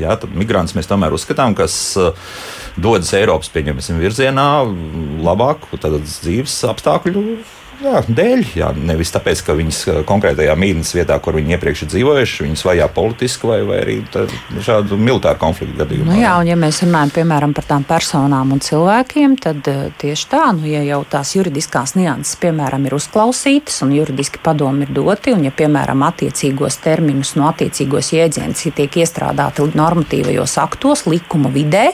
[0.00, 2.14] Jā, migrants mēs tomēr uzskatām, kas uh,
[2.80, 3.52] dodas Eiropas
[4.00, 4.46] virzienā,
[5.24, 5.76] labāku
[6.22, 7.26] dzīves apstākļu
[7.82, 8.42] jā, dēļ.
[8.56, 12.64] Jā, nevis tāpēc, ka viņas uh, konkrētajā mītnes vietā, kur viņi iepriekš ir dzīvojuši, viņas
[12.68, 13.96] vajā politiski vai, vai arī
[14.62, 16.12] šādu militāru konfliktu gadījumā.
[16.12, 20.28] Nu jā, un ja mēs runājam piemēram par tām personām un cilvēkiem, tad uh, tieši
[20.32, 25.36] tā, nu, ja jau tās juridiskās nianses, piemēram, ir uzklausītas un juridiski padomi ir doti,
[25.36, 31.90] un ja, piemēram, attiecīgos terminus no attiecīgos jēdzienus tiek iestrādāti normatīvajos aktos, likuma vidē,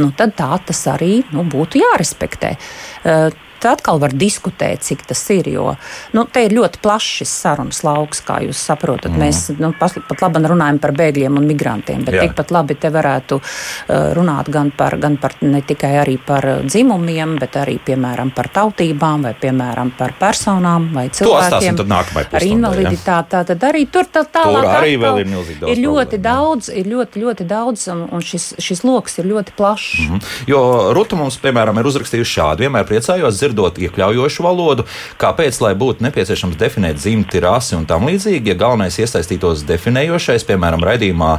[0.00, 2.56] nu, tad tā tas arī nu, būtu jārespektē.
[3.04, 5.48] Uh, Tad atkal var diskutēt, cik tas ir.
[5.50, 5.74] Jo
[6.16, 9.12] nu, te ir ļoti plašs sarunas lauks, kā jūs saprotat.
[9.12, 9.20] Mm.
[9.20, 12.26] Mēs nu, pat, pat labi runājam par bēgļiem un migrantiem, bet Jā.
[12.26, 15.90] tikpat labi te varētu uh, runāt gan par, gan par ne tikai
[16.26, 23.30] par dzimumiem, bet arī piemēram par tautībām vai piemēram par personām vai cilvēkiem ar invaliditāti.
[23.30, 24.64] Tā tad arī tur tā tālāk.
[24.64, 25.72] Tur arī vēl ir milzīgi daudz.
[25.72, 26.24] Ir ļoti problēma.
[26.30, 29.90] daudz, ir ļoti, ļoti daudz, un, un šis, šis lokus ir ļoti plašs.
[30.00, 30.34] Mm -hmm.
[30.50, 30.60] Jo
[30.96, 32.66] Ruta mums, piemēram, ir uzrakstījusi šādu.
[32.66, 34.86] Vienmēr priecājos dzirdot iekļaujošu valodu.
[35.20, 40.84] Kāpēc, lai būtu nepieciešams definēt dzimti, rasi un tam līdzīgi, ja galvenais iesaistītos definējošais, piemēram,
[40.86, 41.32] raidījumā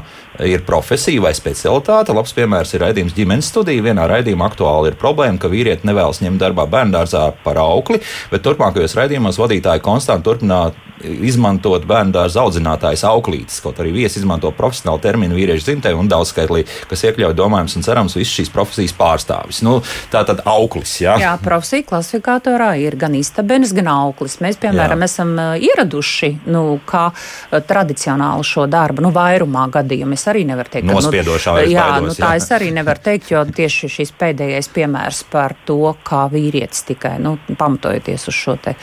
[0.48, 2.16] ir profesija vai specialitāte.
[2.16, 3.84] Labs piemērs ir raidījums ģimenes studija.
[3.86, 8.02] Vienā raidījumā aktuāli ir problēma, ka vīrieti nevēlas ņemt darbā bērngārzā par aukli,
[8.32, 10.70] bet turpmākajos raidījumos vadītāji konstanti turpina
[11.02, 13.60] izmantot bērnu dārza audzinātājs auklītes.
[13.64, 18.18] Kaut arī viesi izmanto profesionālu terminu vīriešu dzimtē un daudzskaitlī, kas iekļauj domājums un cerams
[18.18, 19.62] visas šīs profesijas pārstāvis.
[19.66, 19.80] Nu,
[20.14, 20.94] tā tad auklis.
[21.04, 24.40] Jā, jā profesija klasifikatorā ir gan istabenis, gan auklis.
[24.44, 25.10] Mēs, piemēram, jā.
[25.10, 27.08] esam ieraduši nu, kā
[27.52, 30.18] tradicionāli šo darbu, nu, vairumā gadījumu.
[30.18, 32.42] Es arī nevaru teikt, ka Nospiedošā nu, jā, baidos, nu, tā jā.
[32.42, 37.36] es arī nevaru teikt, jo tieši šis pēdējais piemērs par to, kā vīrietis tikai nu,
[37.60, 38.76] pamatojoties uz šo te,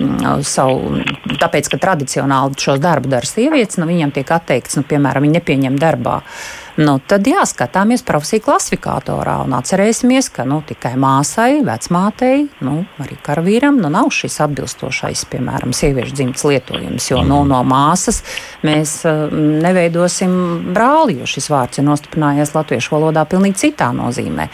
[0.00, 1.00] mm, savu.
[1.40, 5.80] Tāpēc, ka tradicionāli šo darbu dara sievietes, nu, viņam tiek atteikts, nu, piemēram, viņi nepieņem
[5.80, 6.20] darbā
[6.80, 13.78] nu, tad jāskatāmies profesiju klasifikatorā un atcerēsimies, ka nu, tikai māsai, vecmātei, nu, arī karavīram
[13.82, 17.06] nu, nav šis atbilstošais, piemēram, sieviešu dzimtes lietojums.
[17.10, 18.22] Jo nu, no māsas
[18.66, 20.34] mēs uh, neveidosim
[20.74, 24.48] brāli, jo šis vārds ir nostiprinājies latviešu valodā pilnīgi citā nozīmē.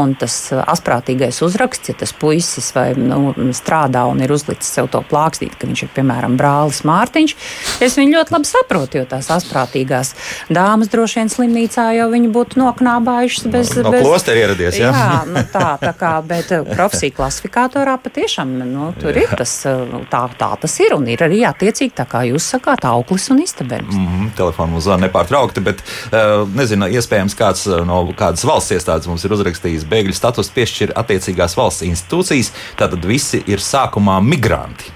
[0.00, 4.90] Un tas uh, asprātīgais uzraksts, ja tas puisis vai nu, strādā un ir uzlicis sev
[4.90, 7.36] to plākstīt, ka viņš ir piemēram brālis Mārtiņš,
[7.84, 10.14] es viņu ļoti labi saprotu, jo tās asprātīgās
[10.50, 13.72] dāmas droši vien slimīgi baznīcā jau viņi būtu noknābājušas bez.
[13.76, 14.90] No, no bez klostera ieradies, jā.
[14.90, 19.24] jā nu tā, tā kā, bet eh, profesija klasifikatorā patiešām nu, tur jā.
[19.24, 22.84] ir tas, eh, tā, tā tas ir un ir arī attiecīgi tā kā jūs sakāt,
[22.84, 23.94] auklis un istabenis.
[23.94, 29.06] Mm -hmm, telefonu mums zvana nepārtraukti, bet uh, nezinu, iespējams kāds no kādas valsts iestādes
[29.06, 34.92] mums ir uzrakstījis bēgļu status piešķir attiecīgās valsts institūcijas, tātad visi ir sākumā migranti.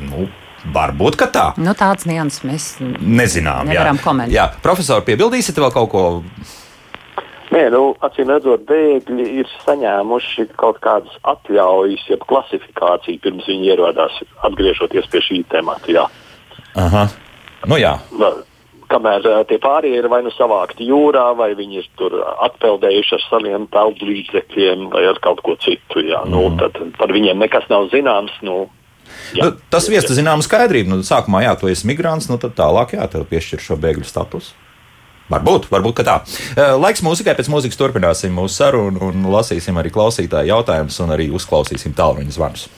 [0.00, 0.28] Nu,
[0.74, 1.46] Varbūt tā.
[1.60, 3.68] Nu, tāds nianses mēs nezinām.
[3.70, 4.04] Nevaram jā.
[4.04, 4.34] komentēt.
[4.34, 6.04] Jā, profesori, piebildīsiet vēl kaut ko?
[7.54, 14.18] Nē, nu, acīm redzot, bēgļi ir saņēmuši kaut kādas atļaujas, jeb klasifikāciju pirms viņi ierodās,
[14.48, 15.92] atgriežoties pie šī temata.
[15.94, 16.04] Jā.
[16.82, 17.06] Aha.
[17.70, 17.94] Nu, jā.
[18.90, 23.66] Kamēr tie pārējie ir vai nu savākti jūrā, vai viņi ir tur atpeldējuši ar saviem
[23.70, 26.02] peldu līdzekļiem, vai ar kaut ko citu.
[26.02, 26.22] Jā.
[26.26, 26.34] Mm.
[26.34, 26.58] Nu, mhm.
[26.60, 28.34] tad par viņiem nekas nav zināms.
[28.46, 28.66] Nu,
[29.36, 30.92] Jā, nu, tas viesta zināma skaidrība.
[30.92, 34.54] Nu, sākumā, jā, tu esi migrants, nu, tad tālāk, jā, tev piešķir šo bēgļu statusu.
[35.26, 36.20] Varbūt, varbūt tā.
[36.78, 41.96] Laiks mūzikai, pēc mūzikas turpināsim mūsu sarunu un lasīsim arī klausītāju jautājumus un arī uzklausīsim
[41.98, 42.68] tālruņa zvanus.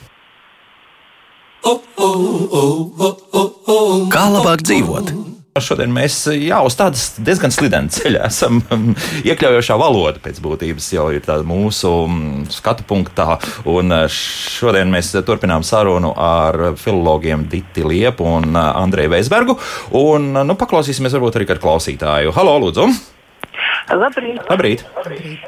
[4.09, 5.13] Kā labāk dzīvot?
[5.63, 8.61] Šodien mēs jā, uz tādas diezgan slidena ceļa esam.
[9.27, 13.37] Iekļaujošā valoda pēc būtības jau ir mūsu mm, skatu punktā.
[13.69, 19.59] Un eh, šodien mēs turpinām sarunu ar filologiem Diti Liepu un eh, Andreju Veisbergu.
[19.99, 22.35] Un, nu, paklausīsimies varbūt arī ar klausītāju.
[22.35, 22.89] Halo, lūdzu!
[23.89, 24.43] Labrīt!
[24.49, 24.85] Labrīt.
[24.97, 25.47] Labrīt.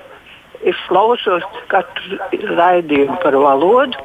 [0.67, 2.19] Es klausos katru
[2.57, 3.97] raidījumu par valodu,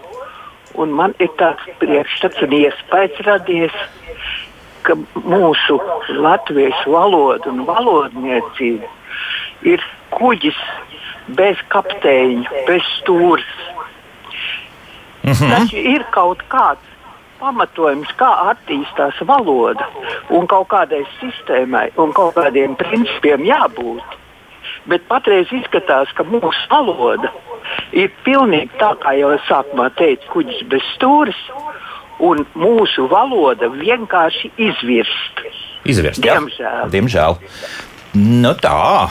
[0.81, 3.77] un man ir tāds priekšstats un iespējas radies,
[4.87, 4.97] ka
[5.27, 5.79] mūsu
[6.23, 8.91] latviešu valoda un valodniecība
[9.67, 9.83] ir
[10.15, 10.59] kuģis
[11.39, 13.55] bez kapteiņa, bez stūres.
[15.23, 15.51] Mm -hmm.
[15.51, 16.87] Taču ir kaut kāds
[17.41, 19.89] pamatojums, kā attīstās valoda
[20.31, 24.17] un kaut kādai sistēmai un kaut kādiem principiem jābūt.
[24.87, 27.33] Bet patreiz izskatās, ka mūsu valoda
[27.93, 31.41] ir pilnīgi tā, kā jau es sākumā teicu, kuģis bez stūres
[32.23, 35.43] un mūsu valoda vienkārši izvirst.
[35.87, 36.91] Izvirst, Diemžēl.
[36.93, 37.39] Diemžēl.
[38.17, 39.09] Nu tā.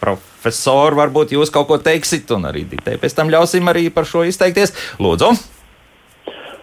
[0.00, 4.24] Profesori, varbūt jūs kaut ko teiksit, un arī Ditei pēc tam ļausim arī par šo
[4.28, 4.74] izteikties.
[5.02, 5.32] Lūdzu!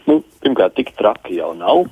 [0.10, 1.86] Nu, pirmkārt, tik traki jau nav.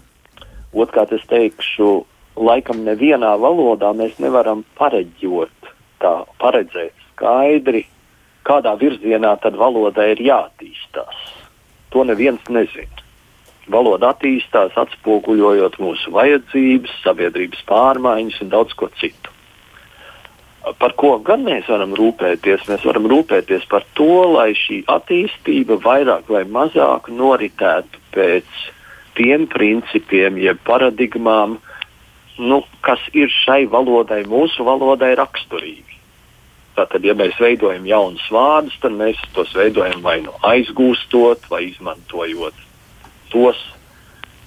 [0.71, 1.91] Otrkārt, es teikšu,
[2.39, 5.71] laikam nevienā valodā mēs nevaram pareģot,
[6.03, 7.85] tā paredzēt skaidri,
[8.47, 11.21] kādā virzienā tad valodai ir jātīstās.
[11.91, 13.00] To neviens nezina.
[13.71, 19.31] Valoda attīstās, atspoguļojot mūsu vajadzības, sabiedrības pārmaiņas un daudz ko citu.
[20.77, 22.67] Par ko gan mēs varam rūpēties?
[22.69, 28.59] Mēs varam rūpēties par to, lai šī attīstība vairāk vai mazāk noritētu pēc
[29.17, 31.57] tiem principiem, jeb paradigmām,
[32.37, 35.97] nu, kas ir šai valodai, mūsu valodai raksturīgi.
[36.77, 42.67] Tātad, ja mēs veidojam jaunus vārdus, tad mēs tos veidojam vai nu aizgūstot, vai izmantojot
[43.31, 43.59] tos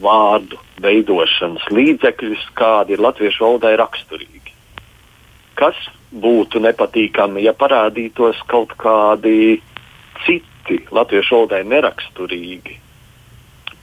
[0.02, 4.54] vārdu veidošanas līdzekļus, kādi ir latviešu valodai raksturīgi.
[5.58, 5.78] Kas
[6.10, 9.60] būtu nepatīkami, ja parādītos kaut kādi
[10.24, 12.80] citi latviešu valodai neraksturīgi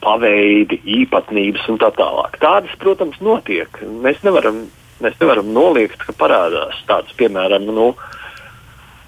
[0.01, 2.39] paveidi, īpatnības un tā tālāk.
[2.41, 3.69] Tādas, protams, notiek.
[4.01, 4.63] Mēs nevaram,
[5.03, 7.91] mēs nevaram noliegt, ka parādās tādas, piemēram, nu,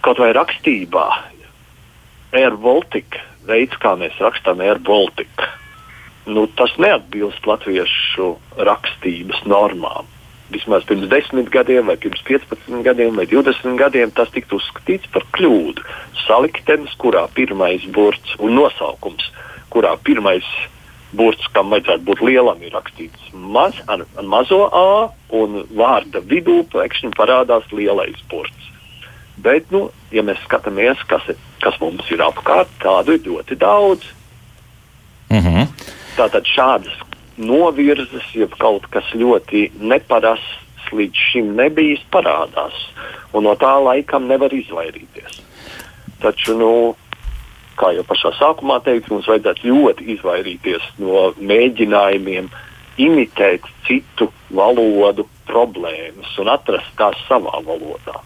[0.05, 1.07] kaut vai rakstībā.
[2.37, 5.49] Air Baltica veids, kā mēs rakstām Air Baltica
[6.25, 10.09] nu, tas neatbilst latviešu rakstības normām.
[10.53, 15.25] Vismaz pirms 10 gadiem, vai pirms 15 gadiem, vai 20 gadiem tas tika uzskatīts par
[15.35, 15.83] kļūdu.
[16.27, 19.31] Saliktenis, kurā pirmais burts un nosaukums,
[19.73, 20.45] kurā pirmais
[21.13, 24.85] burts, kam vajadzētu būt lielam, ir rakstīts maz, ar, ar mazo a,
[25.33, 28.69] un vārda vidū pēkšņi parādās lielais burts.
[29.43, 31.25] Bet, nu, ja mēs skatāmies, kas,
[31.63, 34.05] kas mums ir apkārt, tādu ir ļoti daudz.
[35.33, 35.72] Mm -hmm.
[36.13, 36.93] Tātad šādas
[37.41, 42.75] novirzes, ja kaut kas ļoti neparasts līdz šim nebijis, parādās.
[43.33, 45.39] Un no tā laikam nevar izvairīties.
[46.21, 46.73] Taču, nu,
[47.79, 52.51] kā jau pašā sākumā teicu, mums vajadzētu ļoti izvairīties no mēģinājumiem
[53.01, 58.21] imitēt citu valodu problēmas un atrast tās savā valodā.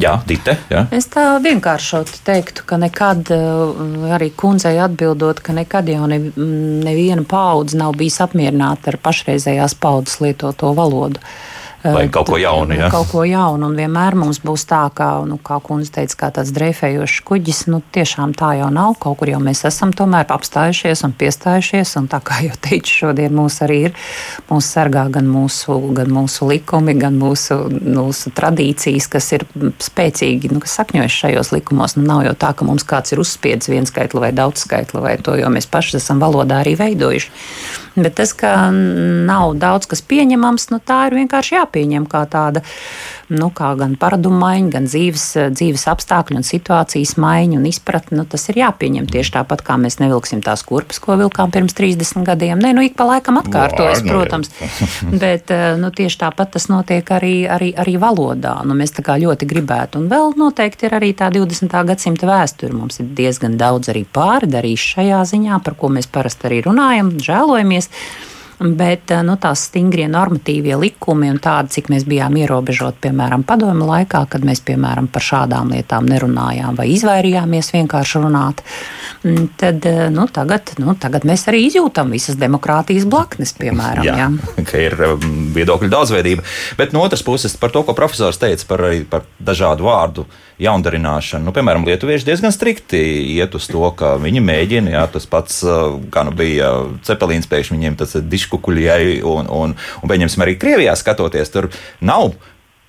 [0.00, 0.84] Jā, Dite, jā.
[0.94, 6.18] Es tā vienkāršot teiktu, ka nekad, eh, arī kundzei atbildot, ka nekad jau ne,
[6.84, 11.22] neviena paudze nav bijis apmierināta ar pašreizējās paudzes lietoto valodu.
[11.22, 11.53] Uh,
[11.84, 12.72] Vai kaut ko jaunu.
[12.78, 12.88] Ja?
[12.92, 16.52] Kaut ko jaunu, un vienmēr mums būs tā, kā, nu, kā kundze teica, kā tāds
[16.56, 17.60] dreifējošs kuģis.
[17.68, 18.94] Nu, tiešām tā jau nav.
[19.02, 23.36] Kaut kur jau mēs esam tomēr apstājušies un piestājušies, un tā kā jau teicu, šodien
[23.36, 24.00] mūs arī ir.
[24.48, 29.44] Mūs sargā gan mūsu, gan mūsu likumi, gan mūsu, mūsu tradīcijas, kas ir
[29.84, 31.98] spēcīgi, nu, kas sakņojas šajos likumos.
[32.00, 35.18] Nu, nav jau tā, ka mums kāds ir uzspiedis viens skaitli vai daudz skaitli, vai
[35.20, 37.83] to jau mēs paši esam valodā arī veidojuši.
[37.94, 42.64] Bet tas, ka nav daudz kas pieņemams, nu, tā ir vienkārši jāpieņem kā tāda
[43.32, 48.18] nu, gan paradumu maiņa, gan dzīves, dzīves apstākļu un situācijas maiņa un izpratne.
[48.20, 52.26] Nu, tas ir jāpieņem tieši tāpat, kā mēs nevilksim tās kurpes, ko vilkām pirms 30
[52.26, 52.60] gadiem.
[52.60, 54.52] Nē, nu, ik pa laikam atkārtojas, nu, protams,
[55.24, 58.56] bet nu, tieši tāpat tas notiek arī, arī, arī valodā.
[58.66, 60.02] Nu, mēs tā kā ļoti gribētu.
[60.02, 61.74] Un vēl noteikti ir arī tā 20.
[61.88, 62.74] gadsimta vēsture.
[62.76, 67.90] Mums ir diezgan daudz arī pārdarījuši šajā ziņā, par ko mēs parasti arī runājam, žēlojamies.
[68.58, 73.88] Bet eh, nu, tās stingrie normatīvie likumi un tādi, cik mēs bijām ierobežoti, piemēram, padomu
[73.88, 78.62] laikā, kad mēs piemēram, par šādām lietām nerunājām vai izvairījāmies vienkārši runāt,
[79.24, 84.06] mm, tad eh, nu, tagad, nu, tagad mēs arī izjūtam visas demokrātijas blaknes, piemēram.
[84.06, 84.30] Jā, jā.
[84.70, 86.46] ka ir mm, viedokļu daudzveidība.
[86.78, 90.28] Bet no otras puses, par to, ko profesors teica par, par dažādu vārdu
[90.62, 91.48] jaundarināšanu.
[91.48, 93.00] Nu, piemēram, lietuvieši diezgan strikti
[93.34, 95.60] iet uz to, ka viņi mēģina, jā, tas pats,
[96.14, 96.70] kā nu bija
[97.06, 101.70] Cepelīns, pēkšņi viņiem tas ir diškukuļai, un, un, un pieņemsim arī Krievijā skatoties, tur
[102.04, 102.36] nav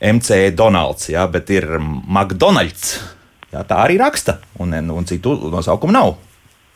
[0.03, 2.99] MC Donalds, jā, bet ir McDonald's.
[3.53, 6.15] Jā, tā arī raksta, un, un citu nosaukumu nav.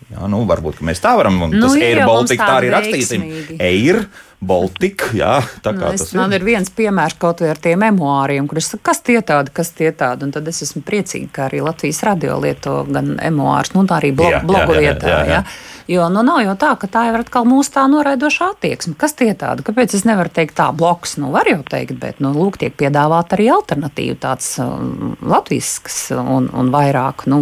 [0.10, 1.36] Jā, nu, varbūt mēs tā varam.
[1.52, 3.26] Nu, tas ir Baltika, tā arī rakstīsim.
[3.60, 4.06] Air,
[4.40, 5.10] Baltika.
[5.18, 6.40] Jā, tā kā nu, es, tas man ir.
[6.40, 9.74] ir viens piemērs kaut vai ar tiem memoāriem, kur es saku, kas tie tādi, kas
[9.76, 10.28] tie tādi.
[10.28, 14.14] Un tad es esmu priecīga, ka arī Latvijas radio lieto gan memoārus, nu tā arī
[14.16, 15.12] blo jā, blogu jā, vietā.
[15.12, 15.44] Jā, jā, jā.
[15.90, 18.94] Jo nu, nav jau tā, ka tā ir atkal mūsu tā noraidoša attieksme.
[19.00, 19.64] Kas tie tādi?
[19.66, 21.16] Kāpēc es nevaru teikt tā bloks?
[21.18, 26.52] Nu, var jau teikt, bet nu, lūk, tiek piedāvāta arī alternatīva, tāds um, latvisks un,
[26.54, 27.42] un vairāk nu,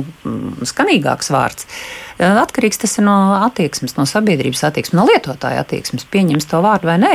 [0.63, 1.67] skanīgāks vārds.
[2.23, 6.07] Atkarīgs tas ir no attieksmes, no sabiedrības attieksmes, no lietotāja attieksmes.
[6.15, 7.13] Pieņems to vārdu vai nē.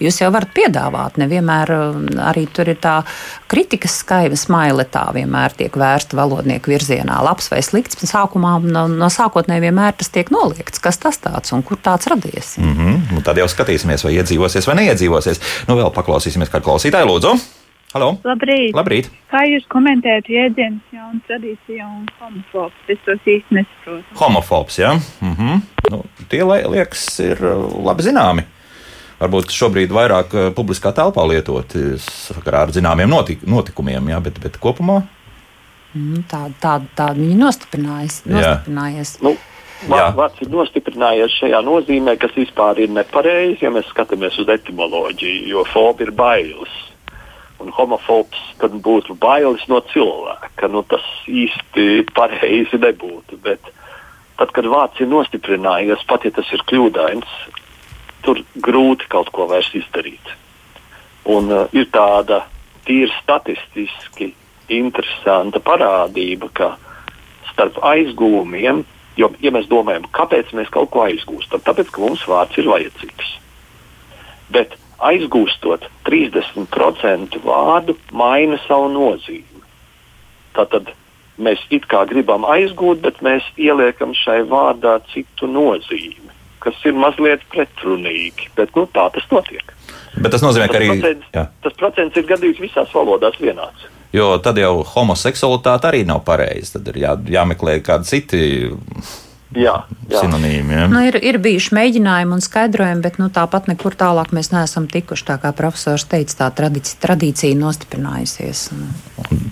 [0.00, 3.02] Jūs jau varat piedāvāt, nevienmēr um, arī tur ir tā
[3.50, 8.00] kritikas skaiva smaile, tā vienmēr tiek vērsta valodnieku virzienā, labs vai slikts.
[8.08, 12.56] Sākumā no, no sākotnēji vienmēr tas tiek noliegts, kas tas tāds un kur tāds radies.
[12.58, 13.22] Mm -hmm.
[13.24, 15.40] Tad jau skatīsimies, vai iedzīvosies vai neiedzīvosies.
[15.68, 17.36] Nu, vēl paklausīsimies, kā klausītāji lūdzu.
[17.92, 18.16] Halo.
[18.24, 18.72] Labrīt.
[18.74, 19.10] Labrīt.
[19.30, 22.76] Kā jūs komentējat jēdzienus, jaunu tradīciju un homofobs?
[22.88, 24.14] Es tos īsti nesaprotu.
[24.14, 24.92] Homofobs, jā.
[24.94, 25.00] Ja?
[25.20, 25.60] Mm -hmm.
[25.90, 28.42] nu, tie liekas ir uh, labi zināmi
[29.20, 34.60] varbūt šobrīd vairāk eh, publiskā telpā lietot sakarā ar zināmiem notik notikumiem, jā, bet, bet
[34.62, 35.02] kopumā.
[36.30, 38.20] Tāda tā, tā viņa nostiprinājies.
[38.30, 39.16] nostiprinājies.
[39.26, 39.34] Nu,
[39.88, 45.64] Vārds ir nostiprinājies šajā nozīmē, kas vispār ir nepareizi, ja mēs skatāmies uz etimoloģiju, jo
[45.72, 46.74] fobi ir bailes.
[47.60, 50.68] Un homofobs tad būtu bailes no cilvēka.
[50.68, 53.40] Nu, tas īsti pareizi nebūtu.
[53.44, 53.72] Bet
[54.36, 57.32] tad, kad vārds ir nostiprinājies, pat ja tas ir kļūdains,
[58.24, 60.34] tur grūti kaut ko vairs izdarīt.
[61.30, 62.44] Un, uh, ir tāda
[62.86, 64.32] tīri statistiski
[64.70, 66.70] interesanta parādība, ka
[67.50, 68.84] starp aizgūmiem,
[69.20, 73.34] jo, ja mēs domājam, kāpēc mēs kaut ko aizgūstam, tāpēc, ka mums vārds ir vajadzīgs.
[74.54, 74.74] Bet
[75.10, 79.62] aizgūstot 30% vārdu, maina savu nozīmi.
[80.56, 80.90] Tātad
[81.40, 87.44] mēs it kā gribam aizgūt, bet mēs ieliekam šai vārdā citu nozīmi kas ir mazliet
[87.52, 88.50] pretrunīgi.
[88.58, 89.72] Bet nu, tā tas notiek.
[90.18, 91.46] Bet tas nozīmē, tas ka arī procents, jā.
[91.64, 93.88] tas procents ir gandrīz visās valodās vienāds.
[94.14, 96.78] Jo tad jau homoseksualitāte arī nav pareiza.
[96.78, 98.40] Tad ir jā, jāmeklē kādi citi
[99.50, 99.72] Jā,
[100.06, 100.20] jā.
[100.22, 100.74] sinonīmi.
[100.76, 100.84] Ja?
[100.86, 105.26] Nu, ir, ir bijuši mēģinājumi un skaidrojumi, bet nu, tāpat nekur tālāk mēs neesam tikuši.
[105.26, 108.62] Tā kā profesors teica, tā tradīcija, tradīcija nostiprinājusies.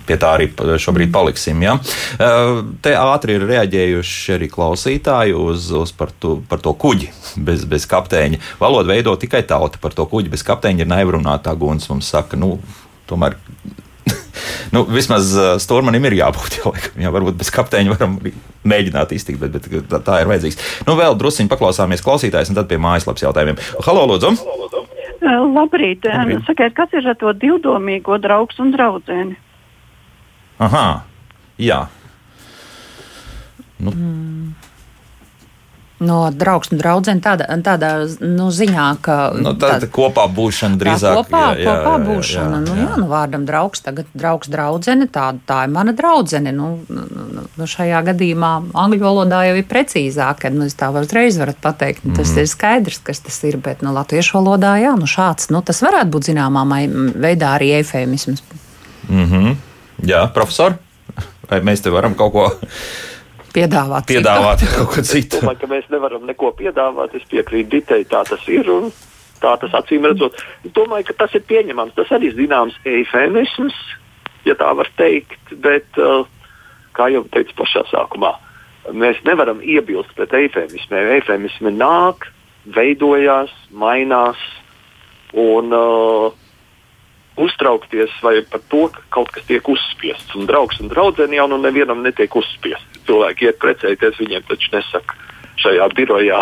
[0.07, 1.59] Pie tā arī šobrīd paliksim.
[1.65, 1.75] Ja?
[2.15, 7.89] Te ātri ir reaģējuši arī klausītāji uz, uz par, to, par to kuģi bez, bez
[7.91, 8.39] kapteiņa.
[8.63, 9.83] Valodu veido tikai tauta.
[9.83, 11.91] Par to kuģi bez kapteiņa ir naivrunātā guns.
[11.91, 12.55] Mums saka, nu,
[13.11, 13.35] tomēr
[14.75, 16.59] nu, vismaz uh, stūrmanim ir jābūt.
[16.59, 16.71] Jā,
[17.05, 18.17] jā, varbūt bez kapteiņa varam
[18.67, 20.59] mēģināt iztikt, bet, bet tā, tā ir vajadzīgs.
[20.87, 23.59] Nu, vēl druskuļi paklausāmies klausītājs, un tad pie mājaslapas jautājumiem.
[23.85, 24.33] Halo, Lūdzu!
[25.19, 26.05] Labrīt!
[26.07, 26.45] Labrīt.
[26.47, 29.19] Sakiet, kas ir ar to divdomīgo draugu un draugu?
[30.59, 30.85] Aha,
[31.59, 31.83] jā.
[33.79, 33.95] Nu.
[33.95, 34.58] Mm
[35.99, 37.89] no draugs un draudzene tādā, tādā
[38.23, 39.17] nu, ziņā, ka.
[39.35, 41.11] Nu, tā ir kopā būšana drīzāk.
[41.11, 42.45] Tā kopā, jā, kopā jā, būšana.
[42.45, 42.65] Jā, jā, jā.
[42.65, 46.53] Nu, jā, nu, vārdam draugs, tagad draugs draudzene, tā, tā ir mana draudzene.
[46.55, 48.51] Nu, nu, nu, nu, šajā gadījumā
[48.85, 52.07] angļu valodā jau ir precīzāk, kad nu, tā uzreiz varat pateikt.
[52.07, 52.43] Nu, tas mm.
[52.43, 56.15] ir skaidrs, kas tas ir, bet nu, latviešu valodā jā, nu, šāds, nu, tas varētu
[56.15, 56.65] būt zināmā
[57.19, 58.43] veidā arī eifēmisms.
[59.09, 59.55] Mm -hmm.
[60.07, 60.77] Jā, profesor,
[61.49, 62.49] vai mēs te varam kaut ko
[63.53, 65.39] piedāvāt, piedāvāt kaut ko citu.
[65.39, 67.15] Es domāju, ka mēs nevaram neko piedāvāt.
[67.17, 68.69] Es piekrītu Ditei, tā tas ir.
[69.39, 70.35] Tā tas acīm redzot.
[70.67, 71.95] Es domāju, ka tas ir pieņemams.
[71.95, 73.77] Tas arī zināms eifemisms,
[74.47, 75.53] ja tā var teikt.
[75.63, 76.27] Bet, uh,
[76.97, 78.33] kā jau teicu pašā sākumā,
[78.91, 81.13] mēs nevaram iebilst pret eifemismiem.
[81.19, 82.27] Eifemismi nāk,
[82.75, 84.41] veidojās, mainās.
[85.39, 86.48] Un, uh,
[87.39, 90.35] uztraukties vai par to, ka kaut kas tiek uzspiests.
[90.39, 93.01] Un draugs un draudzene jau nu nevienam netiek uzspiests.
[93.09, 95.15] Cilvēki iet precēties, viņiem taču nesaka
[95.59, 96.37] šajā birojā.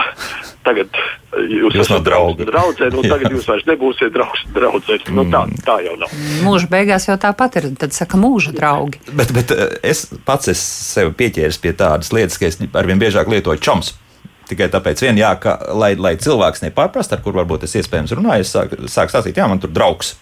[0.66, 0.94] Tagad
[1.34, 2.46] jūs, Jūs esat no drauga.
[2.46, 5.14] draudzene, un tagad jūs vairs nebūsiet draugs un draudzene.
[5.18, 6.12] Nu, tā, tā jau nav.
[6.46, 7.70] Mūža beigās jau tāpat ir.
[7.82, 9.02] Tad saka, mūža draugi.
[9.18, 13.32] Bet, bet eh, es pats es sev pieķēru pie tādas lietas, ka es arvien biežāk
[13.32, 13.96] lietoju čoms.
[14.48, 18.46] Tikai tāpēc, vien, jā, ka, lai, lai cilvēks nepārprast, ar kuru varbūt es iespējams runāju,
[18.46, 20.14] es sāku sāk stāstīt, jā, man tur draugs.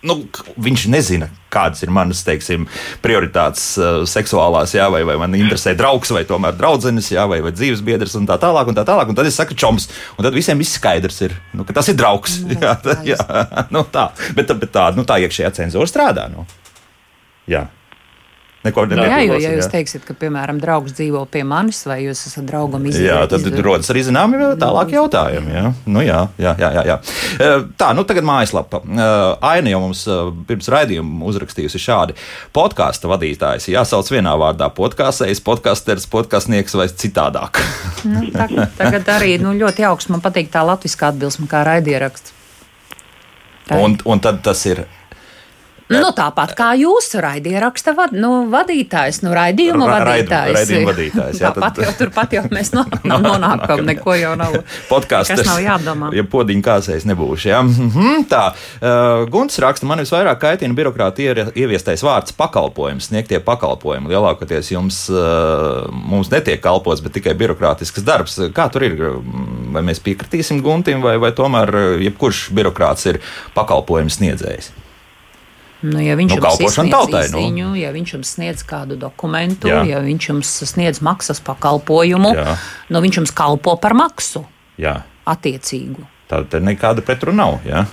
[0.00, 0.14] Nu,
[0.56, 2.62] viņš nezina, kādas ir manas teiksim,
[3.04, 7.52] prioritātes uh, seksuālās, jā, vai, vai man interesē draugs, vai tomēr draudzenes, jā, vai, vai
[7.52, 8.70] dzīves biedrs, un tā tālāk.
[8.72, 11.66] Un tā tālāk un tad es saku, čoms, un tad visiem viss skaidrs ir, nu,
[11.68, 12.38] ka tas ir draugs.
[12.54, 13.18] Jā, tā, jā,
[13.74, 14.08] nu, tā.
[14.32, 16.30] Bet, tā- bet tā, nu, tā iekšējā cenzūra strādā.
[16.32, 16.46] Nu.
[17.50, 17.66] Jā.
[18.60, 19.70] Neko Jā, jo, ja jūs jā.
[19.72, 23.64] teiksiet, ka, piemēram, draugs dzīvo pie manis, vai jūs esat draugam Jā, tad izdarījis.
[23.64, 25.54] rodas arī zināmi tālāki jautājumi.
[25.54, 26.98] Jā, nu, jā, jā, jā, jā.
[27.40, 28.82] Eh, Tā, nu tagad mājaslapa.
[28.84, 32.18] Eh, Aina jau mums eh, pirms raidījuma uzrakstījusi šādi.
[32.52, 37.62] Podkāstu vadītājs jāsauc vienā vārdā- podkāstējs, podkāsters, podkāstnieks vai citādāk.
[38.10, 38.46] Nu, tā,
[38.78, 40.08] tagad arī nu, ļoti jauks.
[40.12, 42.32] Man patīk tā latviskā atbilsme, kā raidieraksts.
[43.76, 44.86] Un, un tad tas ir.
[45.90, 50.54] Nu, tāpat kā jūsu raidieraksta vad, nu, vadītājs, nu, raidījuma Ra- vadītājs.
[50.54, 54.54] raidījuma vadītājs, jā, Tāpat tad- jau turpat jau mēs nonākam, nonākam neko jau nav.
[54.92, 56.12] Podkāsts nav jādomā.
[56.14, 57.48] Ja podiņu kāsējis nebūšu.
[57.50, 57.60] Ja?
[57.66, 61.26] Mhm, tā, uh, Gunts raksta, man visvairāk kaitina birokrāti
[61.58, 64.12] ieviestais vārds pakalpojums, sniegtie pakalpojumi.
[64.14, 68.38] Lielākoties jums uh, mums netiek kalpots, bet tikai birokrātisks darbs.
[68.54, 68.94] Kā tur ir?
[69.74, 73.18] Vai mēs piekritīsim Guntim, vai, vai tomēr uh, jebkurš birokrāts ir
[73.58, 74.70] pakalpojums sniedzējs?
[75.82, 77.38] Nu, ja viņš Nu, jums izsniedz tautai, nu.
[77.40, 79.80] izziņu, ja viņš jums sniedz kādu dokumentu, Jā.
[79.88, 82.56] ja viņš jums sniedz maksas pakalpojumu, Jā.
[82.92, 84.44] nu, viņš jums kalpo par maksu
[84.76, 86.04] Jā, attiecīgu.
[86.28, 87.60] tāda nekāda pretruna nav.
[87.64, 87.86] Ja?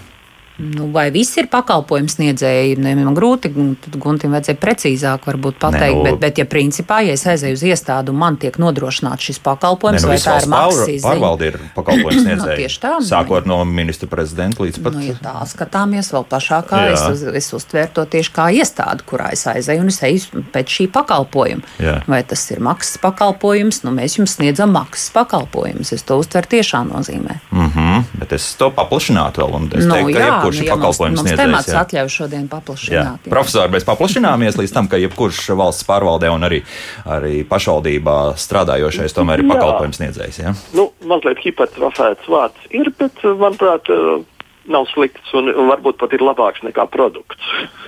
[0.58, 2.78] Nu, vai visi ir pakalpojumu sniedzēji?
[2.82, 3.52] Ne, man grūti,
[3.84, 7.64] tad Guntim vajadzēja precīzāk varbūt pateikt, nu- bet, bet, ja principā, ja es aizēju uz
[7.64, 12.16] iestādu un man tiek nodrošināts šis pakalpojums, nu, vai tā ir maksas pārvalde ir pakalpojums
[12.18, 12.58] Nu, sniedzēji.
[12.64, 14.94] tieši tā, nu, Sākot no ministra prezidenta līdz pat.
[14.98, 16.94] Nu, ja tā skatāmies vēl plašākā, Jā.
[16.94, 20.66] es, uz- es uztvēru to tieši kā iestādi, kurā es aizēju un es eju pēc
[20.80, 21.62] šī pakalpojuma.
[21.80, 22.02] Jā.
[22.08, 23.84] Vai tas ir maksas pakalpojums?
[23.86, 25.94] Nu, mēs jums sniedzam maksas pakalpojumus.
[25.94, 27.38] Es to uztveru tiešā nozīmē.
[27.52, 29.56] Mm -hmm, bet es to paplašinātu vēl.
[29.56, 31.42] un Es nu, teiktu, ka jebkurš nu, ir pakalpojums sniedzējs.
[31.42, 31.82] temats jā.
[31.84, 33.20] atļauj šodien Jā, paplašināt.
[33.26, 33.30] jā.
[33.30, 36.64] profesori, mēs paplašināmies līdz tam, ka jebkurš valsts pārvaldē un arī,
[37.06, 39.54] arī pašvaldībā strādājošais tomēr ir Jā.
[39.54, 40.40] pakalpojums sniedzējs.
[40.40, 40.54] Ja?
[40.74, 44.24] Nu, mazliet hipertrofēts vārds ir, bet, manuprāt, eh,
[44.68, 47.44] nav slikts un, un varbūt pat ir labāks nekā produkts.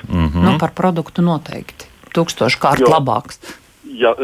[0.07, 0.43] Mm -hmm.
[0.43, 1.85] Nu, par produktu noteikti.
[2.15, 2.87] Tūkstoši kārt Jo.
[2.87, 3.37] labāks.
[3.93, 4.15] Ja,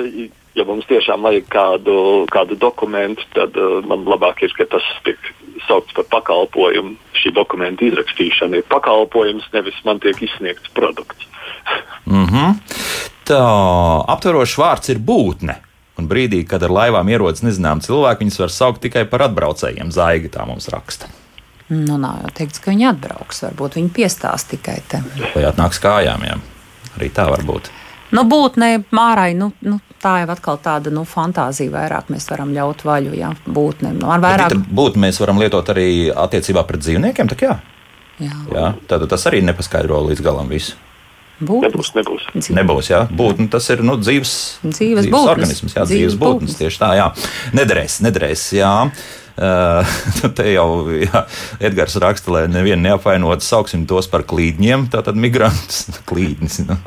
[0.56, 1.98] ja mums tiešām vajag kādu,
[2.32, 5.20] kādu dokumentu, tad uh, man labāk ir, ka tas tiek
[5.68, 6.96] saukts par pakalpojumu.
[7.16, 11.28] Šī dokumenta izrakstīšana ir pakalpojums, nevis man tiek izsniegts produkts.
[12.06, 12.54] Mm -hmm.
[13.26, 13.42] Tā
[14.08, 15.56] aptverošs vārds ir būtne.
[15.98, 19.92] Un brīdī, kad ar laivām ierodas nezinām cilvēki, viņus var saukt tikai par atbraucējiem.
[19.92, 21.08] Zaigi tā mums raksta.
[21.68, 23.42] Nu, nav jau teikts, ka viņi atbrauks.
[23.48, 25.02] Varbūt viņi piestās tikai te.
[25.36, 26.28] Vai atnāks kājām?
[26.28, 26.38] Jā.
[26.98, 27.72] Arī tā var būt.
[28.14, 32.86] Nu, būtnē, mārai, nu, nu, tā jau atkal tāda nu, fantāzija vairāk mēs varam ļaut
[32.86, 33.16] vaļu.
[33.18, 33.96] Jā, būtnē.
[33.98, 34.54] Nu, ar vairāk.
[34.54, 37.34] Bet būtu mēs varam lietot arī attiecībā pret dzīvniekiem.
[37.34, 37.56] tak Jā,
[38.22, 38.68] Jā, jā.
[38.88, 40.78] Tad tas arī nepaskaidro līdz galam visu.
[41.44, 41.66] būtnes.
[41.68, 42.22] Nebūs, nebūs.
[42.38, 42.56] Dzīve.
[42.62, 44.32] Nebūs, jā, būtne tas ir nu, dzīves,
[44.64, 45.32] Dzīves būtnes.
[45.34, 46.54] organisms, jā, Dzīves dzīves būtnes.
[46.54, 46.60] būtnes.
[46.62, 47.08] Tieši tā, jā.
[47.60, 48.72] Nederēs, nederēs, jā.
[49.36, 49.98] Uh,
[50.38, 51.26] te jau jā,
[51.60, 55.90] Edgars raksta, lai nevienu neapvainotu, sauksim tos par klīdņiem, tātad migrantus.
[56.10, 56.62] Klīdnis.
[56.70, 56.78] Nu,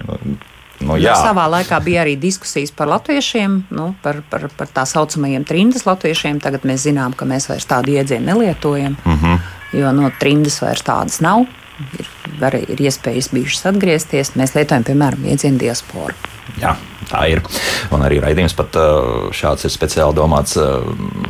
[0.80, 4.84] nu, Nu, jā, savā laikā bija arī diskusijas par latviešiem, nu, par, par, par tā
[4.86, 6.40] saucamajiem trimdas latviešiem.
[6.40, 9.24] Tagad mēs zinām, ka mēs vairs tādu iedzienu nelietojam, Mhm.
[9.24, 9.38] -huh.
[9.72, 11.46] jo no trimdas vairs tādas nav.
[11.98, 12.06] Ir,
[12.40, 14.34] arī ir iespējas bijušas atgriezties.
[14.38, 16.14] Mēs lietojam, piemēram, iedzienu diasporu.
[16.60, 16.74] jā,
[17.10, 17.42] tā ir.
[17.94, 18.76] Un arī raidījums pat
[19.36, 20.56] šāds ir speciāli domāts.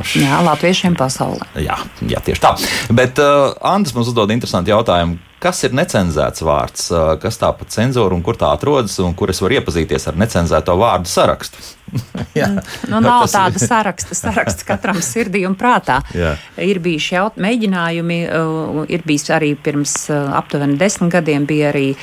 [0.03, 1.45] š- Jā, latviešiem pasaulē.
[1.61, 2.53] Jā, jā, tieši tā.
[2.91, 5.17] Bet uh, Andris mums uzdod interesantu jautājumu.
[5.39, 6.89] Kas ir necenzēts vārds?
[7.21, 10.73] Kas tā pa cenzūru un kur tā atrodas un kur es varu iepazīties ar necenzēto
[10.75, 11.61] vārdu sarakstu?
[12.35, 12.49] jā,
[12.91, 14.17] Nu, nav tas tāda saraksta.
[14.19, 16.01] Saraksts katram sirdī un prātā.
[16.11, 16.33] Jā.
[16.59, 18.17] Ir bijuši jaut, mēģinājumi,
[18.91, 21.93] ir bijis arī pirms aptuveni desmit gadiem, bija arī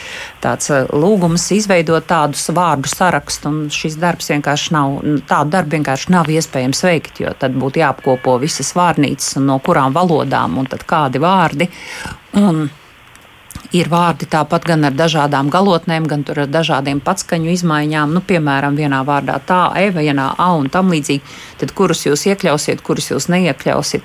[0.44, 3.50] tāds uh, lūgums izveidot tādus vārdu sarakstu.
[3.50, 4.96] un Šis darbs vienkārši nav,
[5.28, 9.96] tādu darbu vienkārši nav iespējams veikt, jo tad būtu jāapkopo visas vārnīcas un no kurām
[9.96, 11.70] valodām un tad kādi vārdi.
[12.36, 12.68] Un
[13.74, 18.12] Ir vārdi tāpat gan ar dažādām galotnēm, gan ar dažādiem patskaņu izmaiņām.
[18.14, 21.22] Nu, piemēram, vienā vārdā tā, e, vienā a un tam līdzīgi.
[21.58, 24.04] Tad kurus jūs iekļausiet, kurus jūs neiekļausiet.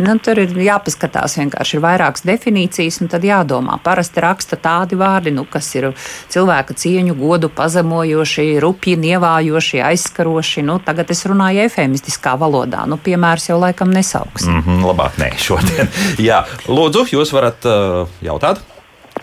[0.00, 3.78] Nu, tur ir jāpaskatās vienkārši ir vairākas definīcijas, un tad jādomā.
[3.84, 5.90] Parasti raksta tādi vārdi, nu, kas ir
[6.32, 10.64] cilvēka cieņu, godu pazemojoši, rupji, nievājoši, aizskaroši.
[10.66, 12.86] Nu, tagad es runāju efemistiskā valodā.
[12.88, 14.46] Nu, piemērs jau laikam nesauks.
[14.46, 15.92] Mm -hmm, labāk nē, šodien.
[16.28, 18.64] Jā, lūdzu, jūs varat uh, jautāt.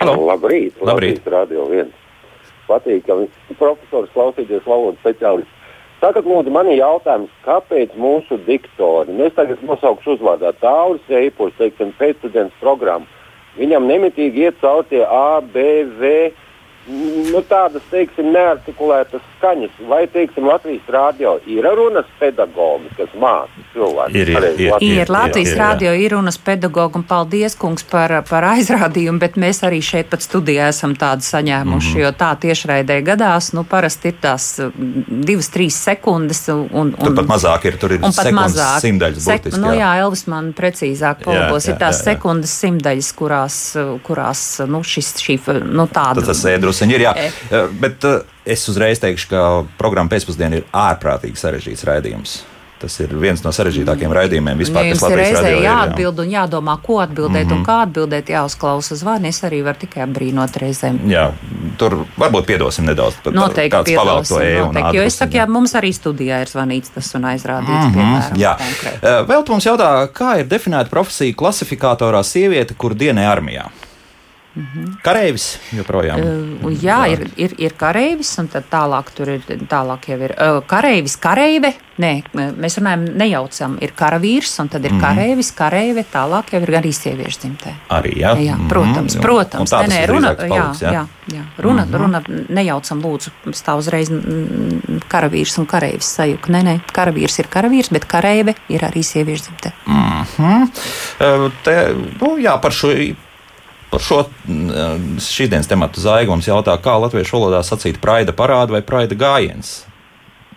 [0.04, 0.26] Halo.
[0.28, 1.22] Labrīt, Labrīt.
[1.24, 2.00] labrīt radio viens.
[2.68, 3.16] Patīk, ka
[3.56, 5.62] profesors klausīties valodas speciālists.
[6.02, 11.94] Sakat, lūdzu, man ir jautājums, kāpēc mūsu diktori, mēs tagad nosaukšu uzvārdā Tauris Eipurs, teiksim,
[12.02, 13.08] pēcstudents programmu,
[13.56, 15.64] viņam nemitīgi iet cauri tie A, B,
[15.96, 16.12] V,
[16.88, 24.16] nu, tādas, teiksim, neartikulētas skaņas, vai, teiksim, Latvijas rādio ir runas pedagogi, kas māca cilvēku.
[24.16, 25.00] Ir, ir, ir, latviešu.
[25.02, 25.62] Ir Latvijas ir, jā.
[25.64, 30.26] rādio, ir runas pedagogs, un paldies, kungs, par, par aizrādījumu, bet mēs arī šeit pat
[30.26, 32.04] studijā esam tādu saņēmuši, mm -hmm.
[32.04, 36.44] jo tā tiešraidē gadās, nu, parasti ir tās mm, divas, trīs sekundes.
[36.50, 38.80] Un, un, Tur pat mazāk ir, tur ir un sekundes mazāk.
[38.84, 39.80] simtdaļas Sek, burtiski, nu, jā.
[39.80, 42.14] jā, Elvis man precīzāk Jā, palabos, jā, ir tās jā, jā.
[42.14, 43.60] sekundes simtdaļas, kurās,
[44.04, 46.22] kurās nu, šis, šī, nu, tāda.
[46.22, 47.06] Tad tas ēdrusiņš ir.
[47.08, 47.14] Jā.
[47.18, 47.30] E.
[47.52, 49.44] Eh, Bet eh, es uzreiz teikšu, ka
[49.78, 52.42] programma pēcpusdienā ir ārprātīgi sarežģīts raidījums.
[52.84, 54.90] Tas ir viens no sarežģītākajiem raidījumiem vispār.
[54.90, 57.62] Jums ir reizē jāatbild un jādomā, ko atbildēt mm -hmm.
[57.62, 59.30] un kā atbildēt, jāuzklausa zvani.
[59.32, 60.98] Es arī varu tikai apbrīnot reizēm.
[61.08, 61.30] Jā,
[61.80, 63.22] tur varbūt piedosim nedaudz.
[63.32, 67.24] Noteikti piedosim, E noteikti, jo es saku, jā, mums arī studijā ir zvanīts tas un
[67.24, 69.28] aizrādīts, mm -hmm, piemēram, Mhm, Jā, konkrēti.
[69.32, 73.70] Vēl mums jautā, kā ir definēta profesija klasifikatorā sieviete, kur dienē armijā?
[75.04, 76.20] Kareivis joprojām.
[76.62, 80.60] Uh, jā, ir, ir, ir kareivis, un tad tālāk tur ir tālāk jau ir uh,
[80.70, 81.74] kareivis, kareive.
[82.02, 84.98] Nē, mēs runājam, nejaucam, ir karavīrs, un tad ir Mhm.
[84.98, 85.16] mm -hmm.
[85.16, 87.74] kareivis, kareive, tālāk jau ir arī sieviešu dzimtē.
[87.90, 88.32] Arī, jā?
[88.38, 88.68] Jā, Mhm.
[88.70, 89.72] protams, Un- protams.
[89.72, 90.92] Nē, nē, runa, jā, paliks, jā?
[90.92, 91.44] jā, jā.
[91.58, 96.48] Runa, runa, nejaucam, lūdzu, stāv uzreiz mm, karavīrs un kareivis sajūta.
[96.50, 99.72] Nē, nē, karavīrs ir karavīrs, bet kareive ir arī sieviešu dzimtē.
[99.88, 100.64] Mhm.
[101.20, 102.88] Eh, Te, nu, jā, par šo.
[103.94, 108.74] Par šo mm, šīs dienas tematu zaigu mums jautā, kā latviešu valodā sacīt praida parādu
[108.74, 109.84] vai praida gājiens.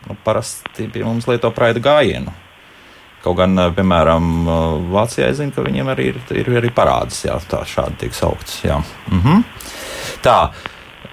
[0.07, 2.32] Nu, parasti pie mums lieto praida gājienu.
[3.26, 7.24] Kaut gan, eh, piemēram, eh, Vācijā es zinu, ka viņiem arī ir, ir arī parāds,
[7.26, 8.61] jā, tā šādi tiek saukts.
[8.62, 8.78] Jā.
[9.11, 9.45] Mhm.
[10.22, 10.51] Tā.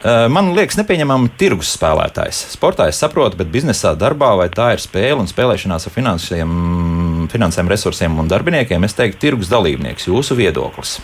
[0.04, 2.44] eh, Man liekas, nepieņemama tirgus spēlētājs.
[2.56, 7.68] Sportā es saprotu, bet biznesā, darbā vai tā ir spēle un spēlēšanās ar finansiem, finansēm,
[7.68, 10.08] resursiem un darbiniekiem, es teiktu, tirgus dalībnieks.
[10.08, 11.00] Jūsu viedoklis?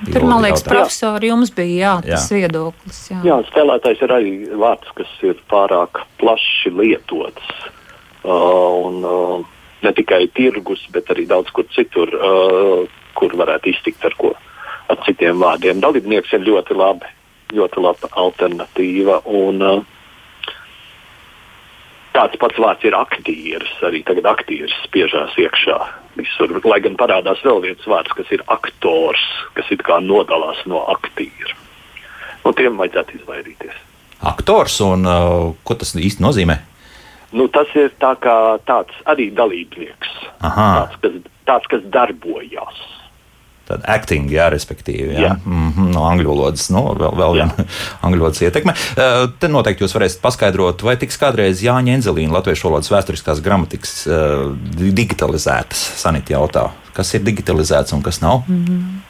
[0.00, 0.68] Tur, man liekas, Jautājums.
[0.70, 2.38] profesori, jums bija jā, tas Jā.
[2.38, 3.00] viedoklis.
[3.10, 3.18] Jā.
[3.26, 7.50] Jā, spēlētājs ir arī vārds, kas ir pārāk plaši lietots.
[8.24, 9.44] Uh, un, uh,
[9.84, 14.34] ne tikai tirgus, bet arī daudz kur citur, uh, kur varētu iztikt ar, ko,
[14.88, 15.80] ar citiem vārdiem.
[15.84, 17.08] Dalībnieks ir ļoti labi,
[17.52, 19.20] ļoti laba alternatīva.
[19.28, 19.84] Un, uh,
[22.20, 23.70] Tāds pats vārds ir aktieris.
[23.86, 25.76] Arī tagad aktieris spiežās iekšā
[26.18, 26.52] visur.
[26.68, 29.22] Lai gan parādās vēl viens vārds, kas ir aktors,
[29.56, 31.56] kas it kā nodalās no aktiera.
[32.44, 33.78] No tiem vajadzētu izvairīties.
[34.28, 36.58] Aktors un uh, ko tas īsti nozīmē?
[37.32, 38.12] Nu, tas ir tā
[38.68, 40.12] tāds arī dalībnieks.
[40.44, 40.68] Aha.
[40.76, 42.84] Tāds, kas, tāds, kas darbojas.
[43.70, 45.12] Tad acting, jā, respektīvi.
[45.14, 45.20] Jā.
[45.28, 45.34] Jā.
[45.44, 47.44] Mm -hmm, no angļu valodas, no, vēl, vēl Jā.
[47.46, 47.66] viena
[48.06, 48.74] angļu valodas ietekme.
[48.74, 54.06] Uh, te noteikti jūs varēsiet paskaidrot, vai tiks kādreiz Jāņa Enzelīna latviešu valodas vēsturiskās gramatikas
[54.06, 55.84] uh, digitalizētas.
[56.02, 58.42] Sanita jautā, kas ir digitalizēts un kas nav?
[58.48, 59.02] Mm.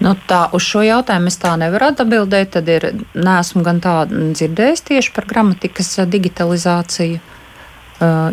[0.00, 2.54] Nu, tā, uz šo jautājumu es tā nevaru atbildēt.
[2.56, 7.20] Tad ir, neesmu gan tā dzirdējis tieši par gramatikas eh, digitalizāciju.
[7.20, 7.39] Uh,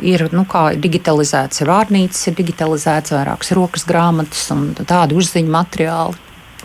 [0.02, 0.46] ir nu,
[0.76, 6.16] digitalizēts ir vārnīcas, ir digitalizēts vairākas rokas grāmatas un tādi uzziņu materiāli.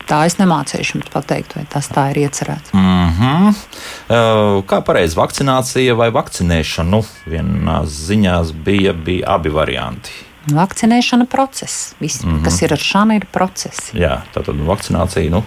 [0.07, 2.73] Tā es nemācīšu jums pateikt, vai tas tā ir iecerēts.
[2.75, 3.49] Mm -hmm.
[3.49, 6.91] uh, kā pareizi vakcinācija vai vakcinēšana?
[6.91, 10.11] Nu, vienā ziņā bija, bija abi varianti.
[10.51, 11.95] Vakcinēšana process.
[12.01, 12.39] Viss, mm Mhm.
[12.39, 12.45] -hmm.
[12.45, 13.99] kas ir ar šādu, ir procesi.
[13.99, 15.43] Jā, tā tad vakcinācija, nu,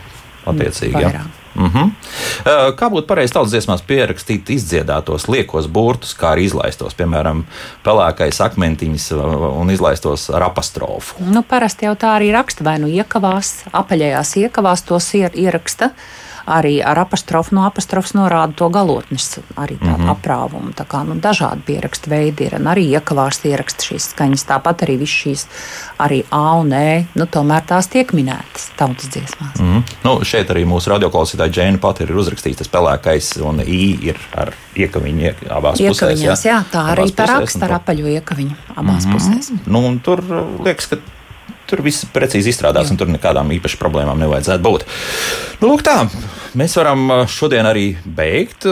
[0.45, 1.01] attiecīgi.
[1.01, 1.21] jā.
[1.55, 1.91] Mm -hmm.
[2.75, 7.43] Kā būtu pareizi tautas dziesmās pierakstīt izdziedātos liekos burtus, kā arī izlaistos, piemēram,
[7.83, 9.11] pelēkais akmentiņš
[9.59, 11.15] un izlaistos ar apostrofu?
[11.19, 15.89] Nu, parasti jau tā arī raksta, vai nu iekavās, apaļajās iekavās tos ier, ieraksta.
[16.45, 20.05] Arī ar apostrofu no apostrofas norāda to galotnes, arī tādu mm.
[20.05, 20.11] -hmm.
[20.13, 20.73] aprāvumu.
[20.77, 24.45] Tā kā nu, dažādi pierakstu veidi ir, un arī iekavās ieraksta šīs skaņas.
[24.45, 25.47] Tāpat arī viss šīs,
[25.99, 29.59] arī A un E, nu, tomēr tās tiek minētas tautas dziesmās.
[29.59, 29.83] Mm -hmm.
[30.03, 34.53] nu, šeit arī mūsu radioklausītāja Džēna pat ir uzrakstījusi tas pelēkais, un I ir ar
[34.75, 36.01] iekaviņu iek, abās pusēs.
[36.01, 39.11] Iekaviņās, jā, tā arī tā raksta ar apaļo iekaviņu abās mm.
[39.11, 39.13] -hmm.
[39.13, 39.51] pusēs.
[39.65, 40.97] Nu, un tur uh, liekas, ka
[41.69, 44.85] tur viss precīzi izstrādāts, un tur nekādām īpašām problēmām nevajadzētu būt.
[45.61, 46.03] Nu, lūk, tā,
[46.57, 48.67] mēs varam uh, šodien arī beigt.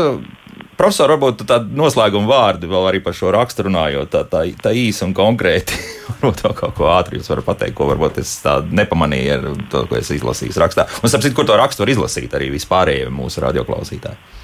[0.73, 5.05] Profesor, varbūt tāda noslēguma vārdi vēl arī par šo rakstu runājot, tā, tā, tā īsi
[5.05, 5.77] un konkrēti.
[6.13, 8.31] varbūt vēl kaut ko ātri jūs varat pateikt, ko varbūt es
[8.71, 10.87] nepamanīju ar to, ko es izlasīju rakstā.
[11.01, 14.41] Un sapratu, kur to rakstu var izlasīt arī vispārējie mūsu radioklausītāji.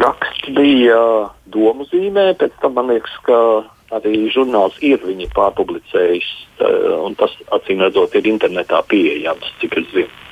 [0.00, 0.98] Raksts bija
[1.52, 3.38] domu zīmē, pēc tam man liekas, ka
[3.98, 6.30] arī žurnāls ir viņa pārpublicējis,
[7.04, 10.22] un tas acīm redzot ir internetā pieejams, cik es zinu.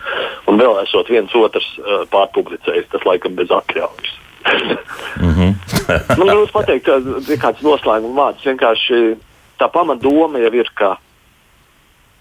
[0.50, 1.68] Un vēl esot viens otrs
[2.10, 4.18] pārpublicējis, tas laikam bez atļaujas
[5.20, 5.54] mm -hmm.
[6.18, 6.96] Man grūti pateikt, ka
[7.32, 8.46] ir kāds noslēguma vārds.
[8.46, 9.16] Vienkārši
[9.58, 10.96] tā pamatdoma jau ir, ka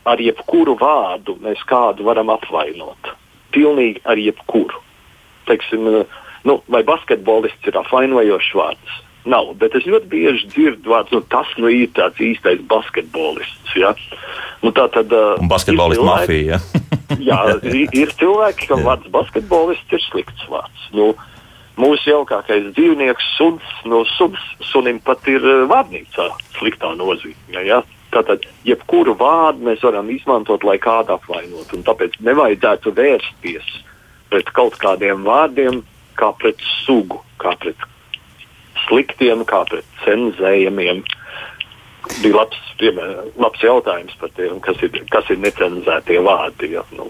[0.06, 3.14] ar jebkuru vārdu mēs kādu varam apvainot.
[3.52, 4.82] Pilnīgi ar jebkuru.
[5.46, 6.06] Teiksim,
[6.44, 9.02] nu, vai basketbolists ir apvainojošs vārds?
[9.30, 13.76] Nav, bet es ļoti bieži dzirdu vārdu, nu, tas nu ir tāds īstais basketbolists.
[13.78, 13.94] Ja?
[14.64, 15.14] Nu, tā tad.
[15.14, 16.58] Uh, basketbolists mafija.
[17.30, 20.88] jā, ir, ir cilvēki, kam vārds basketbolists ir slikts vārds.
[20.98, 21.12] Nu,
[21.78, 24.42] mūsu jaukākais dzīvnieks, suns, no suns,
[24.72, 27.62] sunim pat ir vārnīcā sliktā nozīmē.
[27.68, 27.84] Ja?
[28.12, 31.80] Tātad, jebkuru vārdu mēs varam izmantot, lai kādu apvainotu.
[31.86, 33.70] Tāpēc nevajadzētu vērsties
[34.34, 35.84] pret kaut kādiem vārdiem,
[36.20, 37.78] kā pret sugu, kā pret
[38.92, 41.04] sliktiem, kā pret cenzējumiem.
[42.22, 42.62] Bija labs,
[43.40, 46.74] labs jautājums par tiem, kas ir, kas ir necenzētie vārdi.
[46.76, 46.84] Ja?
[46.98, 47.08] Nu,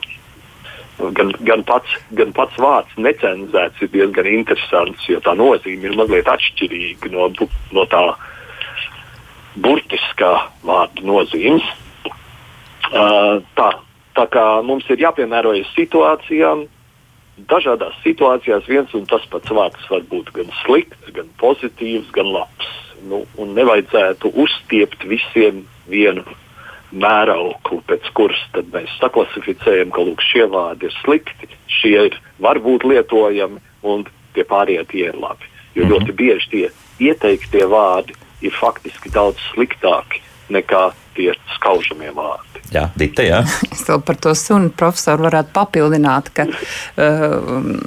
[1.18, 6.30] gan, gan, pats, gan pats vārds necenzēts ir diezgan interesants, jo tā nozīme ir mazliet
[6.30, 7.32] atšķirīga no,
[7.74, 8.04] no tā
[9.64, 10.34] burtiskā
[10.68, 11.66] vārda nozīmes.
[12.92, 13.72] Uh, tā,
[14.18, 16.66] tā kā mums ir jāpiemērojas situācijām,
[17.50, 22.70] dažādās situācijās viens un tas pats vārds var būt gan slikts, gan pozitīvs, gan labs.
[23.10, 26.24] Nu, un nevajadzētu uzstiept visiem vienu
[26.92, 28.42] mērauklu, pēc kuras
[28.74, 34.86] mēs saklasificējam, ka lūk, šie vārdi ir slikti, šie ir varbūt lietojami un tie pārējie
[34.92, 35.48] tie ir labi.
[35.76, 35.92] Jo -hmm.
[35.94, 36.66] ļoti bieži tie
[37.00, 42.52] ieteiktie vārdi ir faktiski daudz sliktāki nekā tie skaužamie vārdi.
[42.72, 43.42] Jā, Dita, jā.
[43.74, 47.36] es vēl par to sunu profesoru varētu papildināt, ka uh,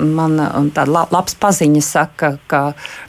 [0.04, 0.36] man
[0.76, 2.60] tāda labs paziņa saka, ka,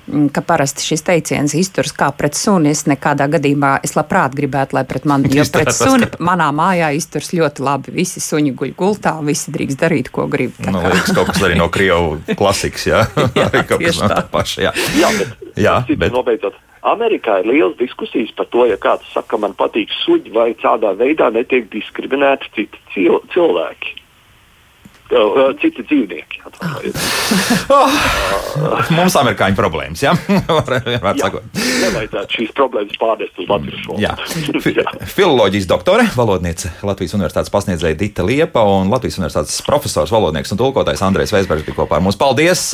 [0.08, 2.72] mm, ka parasti šis teiciens izturas kā pret suni.
[2.72, 7.34] Es nekādā gadījumā, es labprāt gribētu, lai pret mani, jo pret suni manā mājā izturas
[7.36, 7.96] ļoti labi.
[8.00, 10.56] Visi suņi guļ gultā, visi drīkst darīt, ko grib.
[10.64, 13.04] Nu, liekas, kaut kas arī no Krievu klasikas, jā.
[13.36, 14.74] jā, kaut kas no tā paša, jā.
[14.96, 16.16] Jā, bet, jā, bet...
[16.16, 16.56] Nobeidzot,
[16.86, 20.94] Amerikā ir liels diskusijas par to, ja kāds saka, ka man patīk suģi, vai tādā
[20.98, 24.02] veidā netiek diskriminēti citi cil cilvēki.
[25.06, 26.40] Uh, citi dzīvnieki.
[27.76, 27.98] oh,
[28.90, 30.02] mums ir amerikāņu problēmas.
[30.02, 30.16] Ja?
[30.18, 30.40] jā,
[31.84, 35.04] nevajadzētu šīs problēmas pārnest uz latviešu valodu.
[35.20, 41.06] Filoloģijas doktore, valodniece Latvijas Universitātes pasniedzēja Dita Liepa un Latvijas Universitātes profesors, valodnieks un tulkotājs
[41.06, 42.18] Andrēs Veisbergs bija kopā ar mums.
[42.18, 42.72] Paldies!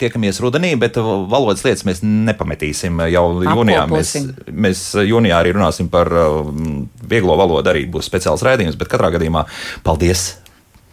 [0.00, 3.86] Tiekamies rudenī, bet valodas lietas mēs nepametīsim jau jūnijā.
[3.90, 4.14] Mēs,
[4.50, 9.46] mēs jūnijā arī runāsim par um, vieglo valodu, arī būs speciāls rādījums, bet katrā gadījumā
[9.86, 10.32] paldies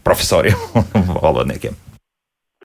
[0.07, 1.86] profesoriem un valodniekiem.